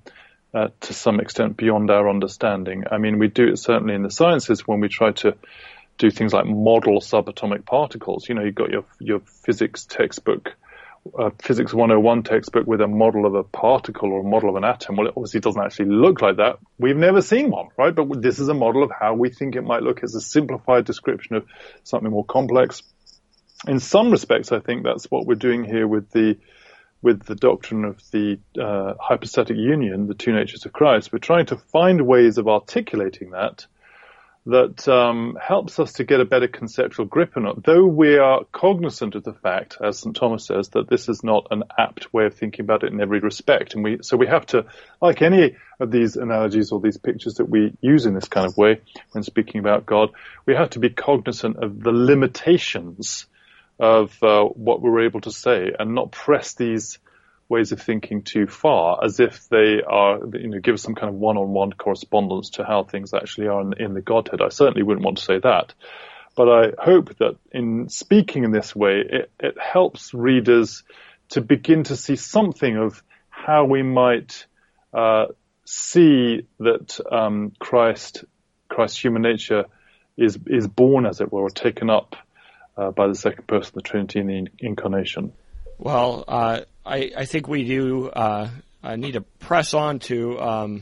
[0.53, 2.85] uh, to some extent beyond our understanding.
[2.89, 5.35] I mean, we do it certainly in the sciences when we try to
[5.97, 8.29] do things like model subatomic particles.
[8.29, 10.53] You know, you've got your your physics textbook,
[11.17, 14.63] uh, physics 101 textbook with a model of a particle or a model of an
[14.63, 14.95] atom.
[14.95, 16.59] Well, it obviously doesn't actually look like that.
[16.77, 17.93] We've never seen one, right?
[17.93, 20.01] But this is a model of how we think it might look.
[20.03, 21.45] It's a simplified description of
[21.83, 22.83] something more complex.
[23.67, 26.37] In some respects, I think that's what we're doing here with the
[27.01, 31.45] with the doctrine of the uh, hypostatic union, the two natures of Christ, we're trying
[31.47, 33.65] to find ways of articulating that
[34.47, 38.45] that um, helps us to get a better conceptual grip on it, though we are
[38.53, 40.15] cognizant of the fact, as St.
[40.15, 43.19] Thomas says, that this is not an apt way of thinking about it in every
[43.19, 43.73] respect.
[43.73, 44.65] And we, so we have to,
[45.01, 48.55] like any of these analogies or these pictures that we use in this kind of
[48.55, 48.79] way
[49.11, 50.11] when speaking about God,
[50.45, 53.25] we have to be cognizant of the limitations
[53.79, 56.99] of uh, what we're able to say and not press these
[57.49, 61.09] ways of thinking too far as if they are, you know, give us some kind
[61.09, 64.41] of one-on-one correspondence to how things actually are in, in the Godhead.
[64.41, 65.73] I certainly wouldn't want to say that.
[66.35, 70.83] But I hope that in speaking in this way, it, it helps readers
[71.29, 74.45] to begin to see something of how we might
[74.93, 75.27] uh,
[75.65, 78.25] see that um, Christ,
[78.67, 79.65] Christ's human nature,
[80.17, 82.15] is is born, as it were, or taken up
[82.77, 85.33] uh, by the second person of the Trinity in the incarnation.
[85.77, 88.49] Well, uh, I, I, think we do uh,
[88.95, 90.81] need to press on to um,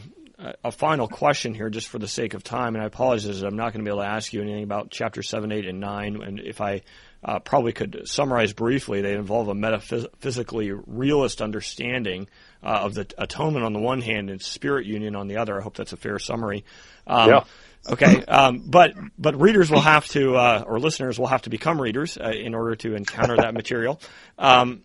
[0.64, 2.76] a final question here, just for the sake of time.
[2.76, 5.24] And I apologize, I'm not going to be able to ask you anything about chapter
[5.24, 6.22] seven, eight, and nine.
[6.22, 6.82] And if I
[7.24, 12.28] uh, probably could summarize briefly, they involve a metaphysically realist understanding
[12.64, 15.60] uh, of the atonement on the one hand and spirit union on the other.
[15.60, 16.66] I hope that's a fair summary.
[17.08, 17.44] Um, yeah.
[17.88, 21.80] Okay, um, but but readers will have to, uh, or listeners will have to become
[21.80, 24.00] readers uh, in order to encounter that material.
[24.40, 24.82] Um,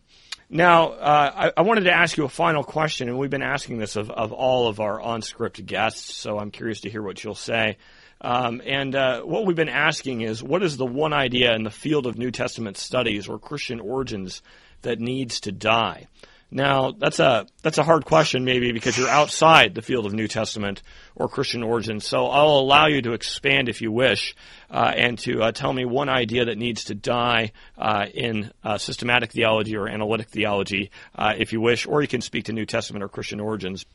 [0.50, 3.78] now, uh, I, I, wanted to ask you a final question, and we've been asking
[3.78, 7.36] this of, of all of our OnScript guests, so I'm curious to hear what you'll
[7.36, 7.78] say.
[8.20, 11.70] Um, and uh, what we've been asking is, what is the one idea in the
[11.70, 14.42] field of New Testament studies or Christian origins
[14.82, 16.08] that needs to die?
[16.52, 20.26] Now, that's a that's a hard question, maybe because you're outside the field of New
[20.26, 20.82] Testament
[21.14, 22.06] or Christian origins.
[22.06, 24.34] So I'll allow you to expand if you wish,
[24.68, 28.78] uh, and to uh, tell me one idea that needs to die uh, in uh,
[28.78, 32.66] systematic theology or analytic theology, uh, if you wish, or you can speak to New
[32.66, 33.86] Testament or Christian origins.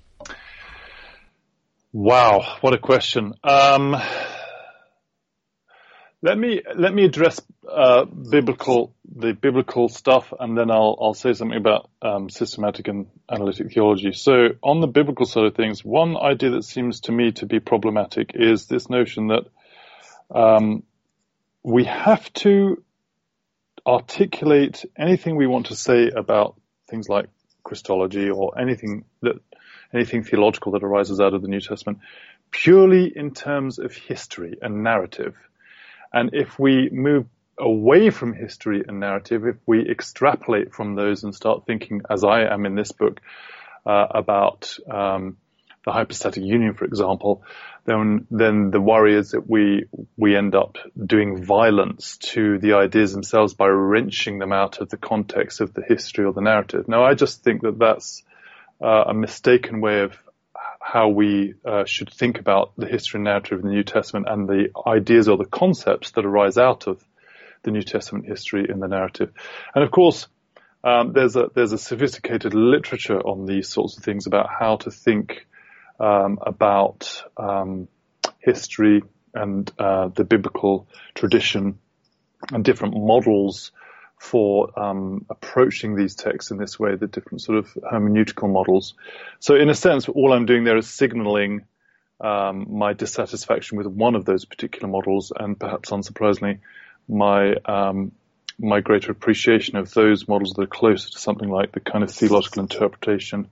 [1.91, 3.34] Wow, what a question!
[3.43, 3.95] Um,
[6.26, 11.34] let me let me address uh, biblical the biblical stuff, and then I'll I'll say
[11.34, 14.12] something about um, systematic and analytic theology.
[14.12, 17.60] So, on the biblical side of things, one idea that seems to me to be
[17.60, 19.44] problematic is this notion that
[20.36, 20.82] um,
[21.62, 22.84] we have to
[23.86, 26.60] articulate anything we want to say about
[26.90, 27.28] things like
[27.64, 29.36] Christology or anything that
[29.94, 32.00] anything theological that arises out of the New Testament
[32.50, 35.36] purely in terms of history and narrative.
[36.16, 37.26] And if we move
[37.59, 42.43] away from history and narrative, if we extrapolate from those and start thinking, as I
[42.45, 43.20] am in this book,
[43.86, 45.38] uh, about um,
[45.86, 47.43] the hypostatic union, for example,
[47.86, 49.86] then then the worry is that we
[50.18, 54.97] we end up doing violence to the ideas themselves by wrenching them out of the
[54.97, 56.88] context of the history or the narrative.
[56.88, 58.24] Now, I just think that that's
[58.82, 60.13] uh, a mistaken way of
[60.88, 64.48] how we uh, should think about the history and narrative of the New Testament and
[64.48, 67.04] the ideas or the concepts that arise out of
[67.64, 69.32] the New Testament history in the narrative.
[69.74, 70.28] And of course,
[70.84, 74.92] um, there's a there's a sophisticated literature on these sorts of things about how to
[74.92, 75.48] think
[76.00, 77.88] um, about um,
[78.38, 79.02] history
[79.34, 81.80] and uh, the biblical tradition
[82.54, 83.72] and different models
[84.18, 88.93] for um, approaching these texts in this way, the different sort of hermeneutical models.
[89.39, 91.66] So, in a sense, all I'm doing there is signaling
[92.20, 96.59] um, my dissatisfaction with one of those particular models, and perhaps unsurprisingly,
[97.07, 98.13] my um,
[98.57, 102.11] my greater appreciation of those models that are closer to something like the kind of
[102.11, 103.49] theological interpretation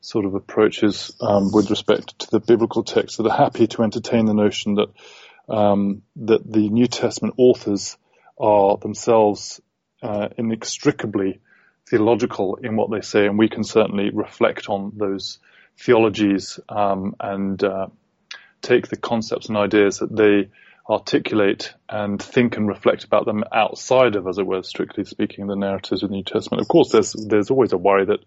[0.00, 4.26] sort of approaches um, with respect to the biblical text that are happy to entertain
[4.26, 4.88] the notion that
[5.48, 7.96] um, that the New Testament authors
[8.38, 9.60] are themselves
[10.04, 11.40] uh, inextricably
[11.88, 15.38] theological in what they say, and we can certainly reflect on those
[15.78, 17.86] theologies um, and uh,
[18.60, 20.50] take the concepts and ideas that they
[20.88, 25.56] articulate and think and reflect about them outside of, as it were, strictly speaking, the
[25.56, 26.60] narratives of the New Testament.
[26.60, 28.20] Of course, there's there's always a worry that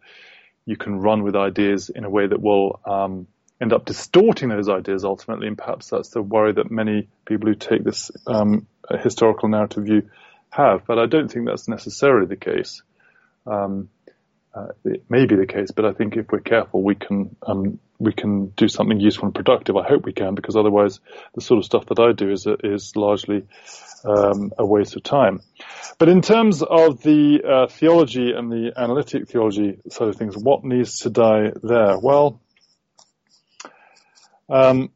[0.65, 3.27] you can run with ideas in a way that will um,
[3.61, 7.55] end up distorting those ideas ultimately, and perhaps that's the worry that many people who
[7.55, 8.65] take this um,
[9.03, 10.09] historical narrative view
[10.49, 10.85] have.
[10.85, 12.81] But I don't think that's necessarily the case.
[13.45, 13.89] Um,
[14.53, 17.79] uh, it may be the case, but I think if we're careful, we can um,
[17.99, 19.75] we can do something useful and productive.
[19.75, 20.99] I hope we can, because otherwise,
[21.35, 23.43] the sort of stuff that I do is is largely
[24.03, 25.41] um, a waste of time.
[25.99, 30.63] But in terms of the uh, theology and the analytic theology side of things, what
[30.63, 31.97] needs to die there?
[31.99, 32.41] Well,
[34.49, 34.91] um,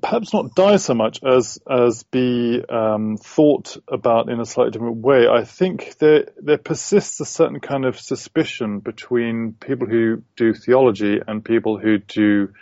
[0.00, 4.98] perhaps not die so much as as be um, thought about in a slightly different
[4.98, 5.28] way.
[5.28, 11.20] I think there there persists a certain kind of suspicion between people who do theology
[11.26, 12.52] and people who do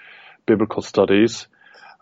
[0.47, 1.47] biblical studies.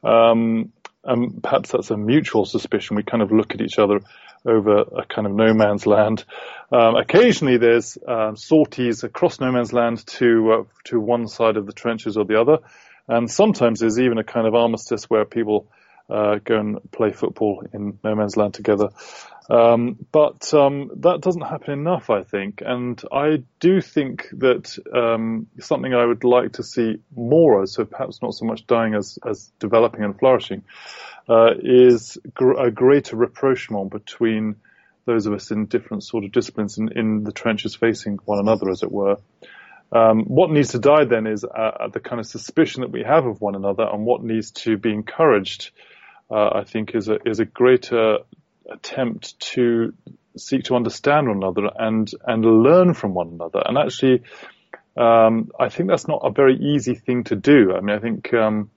[0.03, 0.73] Um,
[1.05, 2.97] and perhaps that's a mutual suspicion.
[2.97, 4.01] We kind of look at each other
[4.45, 6.25] over a kind of no man's land.
[6.73, 11.67] Um, occasionally, there's uh, sorties across no man's land to uh, to one side of
[11.67, 12.59] the trenches or the other.
[13.09, 15.67] And sometimes there's even a kind of armistice where people
[16.11, 18.91] uh, go and play football in no man's land together.
[19.51, 22.63] Um, but um, that doesn't happen enough, I think.
[22.65, 27.85] And I do think that um, something I would like to see more of, so
[27.87, 30.65] perhaps not so much dying as, as developing and flourishing,
[31.29, 34.57] uh, is gr- a greater rapprochement between
[35.07, 38.69] those of us in different sort of disciplines in, in the trenches facing one another,
[38.69, 39.17] as it were.
[39.91, 43.27] Um, what needs to die then is uh, the kind of suspicion that we have
[43.27, 45.71] of one another, and what needs to be encouraged,
[46.31, 48.19] uh, I think, is a is a greater
[48.71, 49.95] attempt to
[50.37, 53.63] seek to understand one another and and learn from one another.
[53.65, 54.25] And actually,
[54.97, 57.75] um, I think that's not a very easy thing to do.
[57.75, 58.33] I mean, I think.
[58.35, 58.71] Um,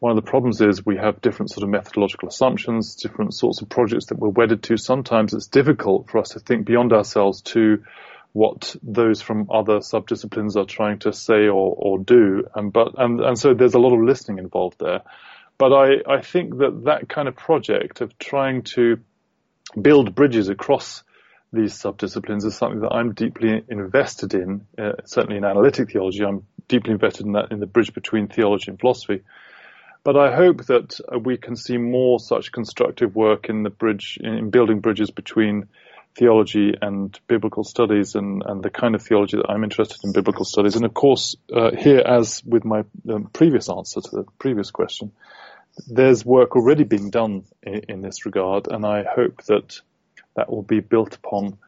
[0.00, 3.68] one of the problems is we have different sort of methodological assumptions, different sorts of
[3.68, 4.76] projects that we're wedded to.
[4.76, 7.82] Sometimes it's difficult for us to think beyond ourselves to
[8.32, 12.44] what those from other subdisciplines are trying to say or, or do.
[12.54, 15.00] And, but, and, and so there's a lot of listening involved there.
[15.56, 18.98] But I, I think that that kind of project of trying to
[19.80, 21.02] build bridges across
[21.52, 26.22] these subdisciplines is something that I'm deeply invested in, uh, certainly in analytic theology.
[26.22, 29.22] I'm deeply invested in that, in the bridge between theology and philosophy.
[30.04, 34.18] But I hope that uh, we can see more such constructive work in the bridge,
[34.22, 35.68] in building bridges between
[36.16, 40.44] theology and biblical studies and, and the kind of theology that I'm interested in biblical
[40.44, 40.76] studies.
[40.76, 45.12] And of course, uh, here, as with my um, previous answer to the previous question,
[45.86, 49.80] there's work already being done in, in this regard, and I hope that
[50.34, 51.58] that will be built upon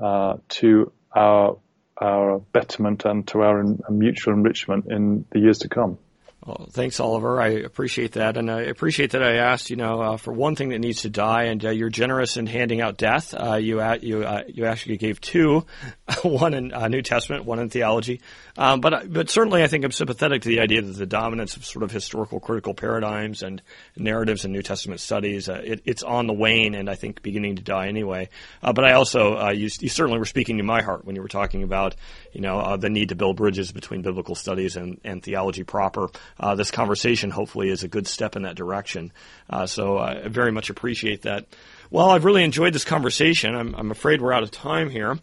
[0.00, 1.58] uh, to our
[1.98, 5.98] our betterment and to our mutual enrichment in the years to come.
[6.46, 7.40] Well, thanks, Oliver.
[7.40, 9.68] I appreciate that, and I appreciate that I asked.
[9.68, 12.46] You know, uh, for one thing that needs to die, and uh, you're generous in
[12.46, 13.34] handing out death.
[13.34, 15.66] Uh, you you uh, you actually gave two,
[16.22, 18.20] one in uh, New Testament, one in theology.
[18.56, 21.56] Um, but uh, but certainly, I think I'm sympathetic to the idea that the dominance
[21.56, 23.60] of sort of historical critical paradigms and
[23.96, 27.62] narratives in New Testament studies it, it's on the wane, and I think beginning to
[27.62, 28.28] die anyway.
[28.62, 31.64] but I also you, you, certainly were speaking to my heart when you were talking
[31.64, 31.96] about
[32.32, 36.08] you know the need to build bridges between biblical studies and, and theology proper
[36.38, 39.12] uh, this conversation hopefully is a good step in that direction.
[39.48, 41.46] Uh, so I very much appreciate that.
[41.90, 43.54] Well, I've really enjoyed this conversation.
[43.54, 45.18] I'm, I'm afraid we're out of time here.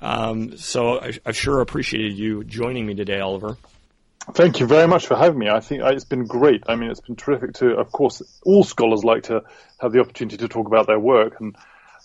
[0.00, 3.56] Um, so I, have sure appreciated you joining me today, Oliver.
[4.34, 5.48] Thank you very much for having me.
[5.48, 6.64] I think uh, it's been great.
[6.68, 9.42] I mean, it's been terrific to, of course, all scholars like to
[9.80, 11.56] have the opportunity to talk about their work, and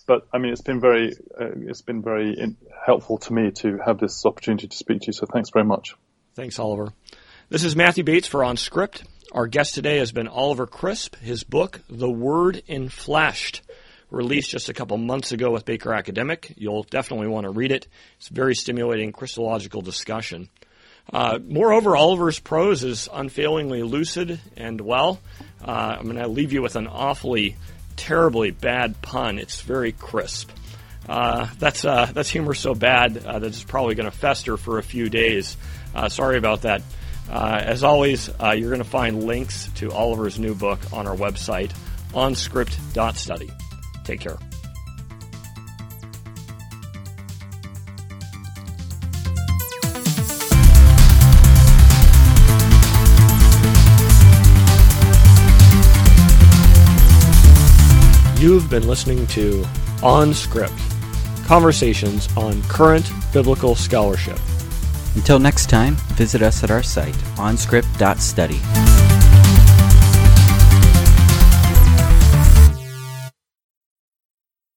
[0.06, 3.78] but I mean, it's been very, uh, it's been very in, helpful to me to
[3.84, 5.12] have this opportunity to speak to you.
[5.12, 5.94] So thanks very much.
[6.34, 6.92] Thanks, Oliver.
[7.54, 9.04] This is Matthew Bates for OnScript.
[9.30, 11.14] Our guest today has been Oliver Crisp.
[11.14, 13.60] His book, The Word Enfleshed,
[14.10, 16.52] released just a couple months ago with Baker Academic.
[16.56, 17.86] You'll definitely want to read it.
[18.16, 20.48] It's a very stimulating Christological discussion.
[21.12, 25.20] Uh, moreover, Oliver's prose is unfailingly lucid and well.
[25.64, 27.54] Uh, I'm going to leave you with an awfully,
[27.94, 29.38] terribly bad pun.
[29.38, 30.50] It's very crisp.
[31.08, 34.78] Uh, that's uh, that's humor so bad uh, that it's probably going to fester for
[34.78, 35.56] a few days.
[35.94, 36.82] Uh, sorry about that.
[37.34, 41.16] Uh, as always, uh, you're going to find links to Oliver's new book on our
[41.16, 41.72] website,
[42.12, 43.50] onscript.study.
[44.04, 44.38] Take care.
[58.38, 59.62] You've been listening to
[60.02, 64.38] OnScript Conversations on Current Biblical Scholarship.
[65.14, 69.03] Until next time, visit us at our site, onscript.study.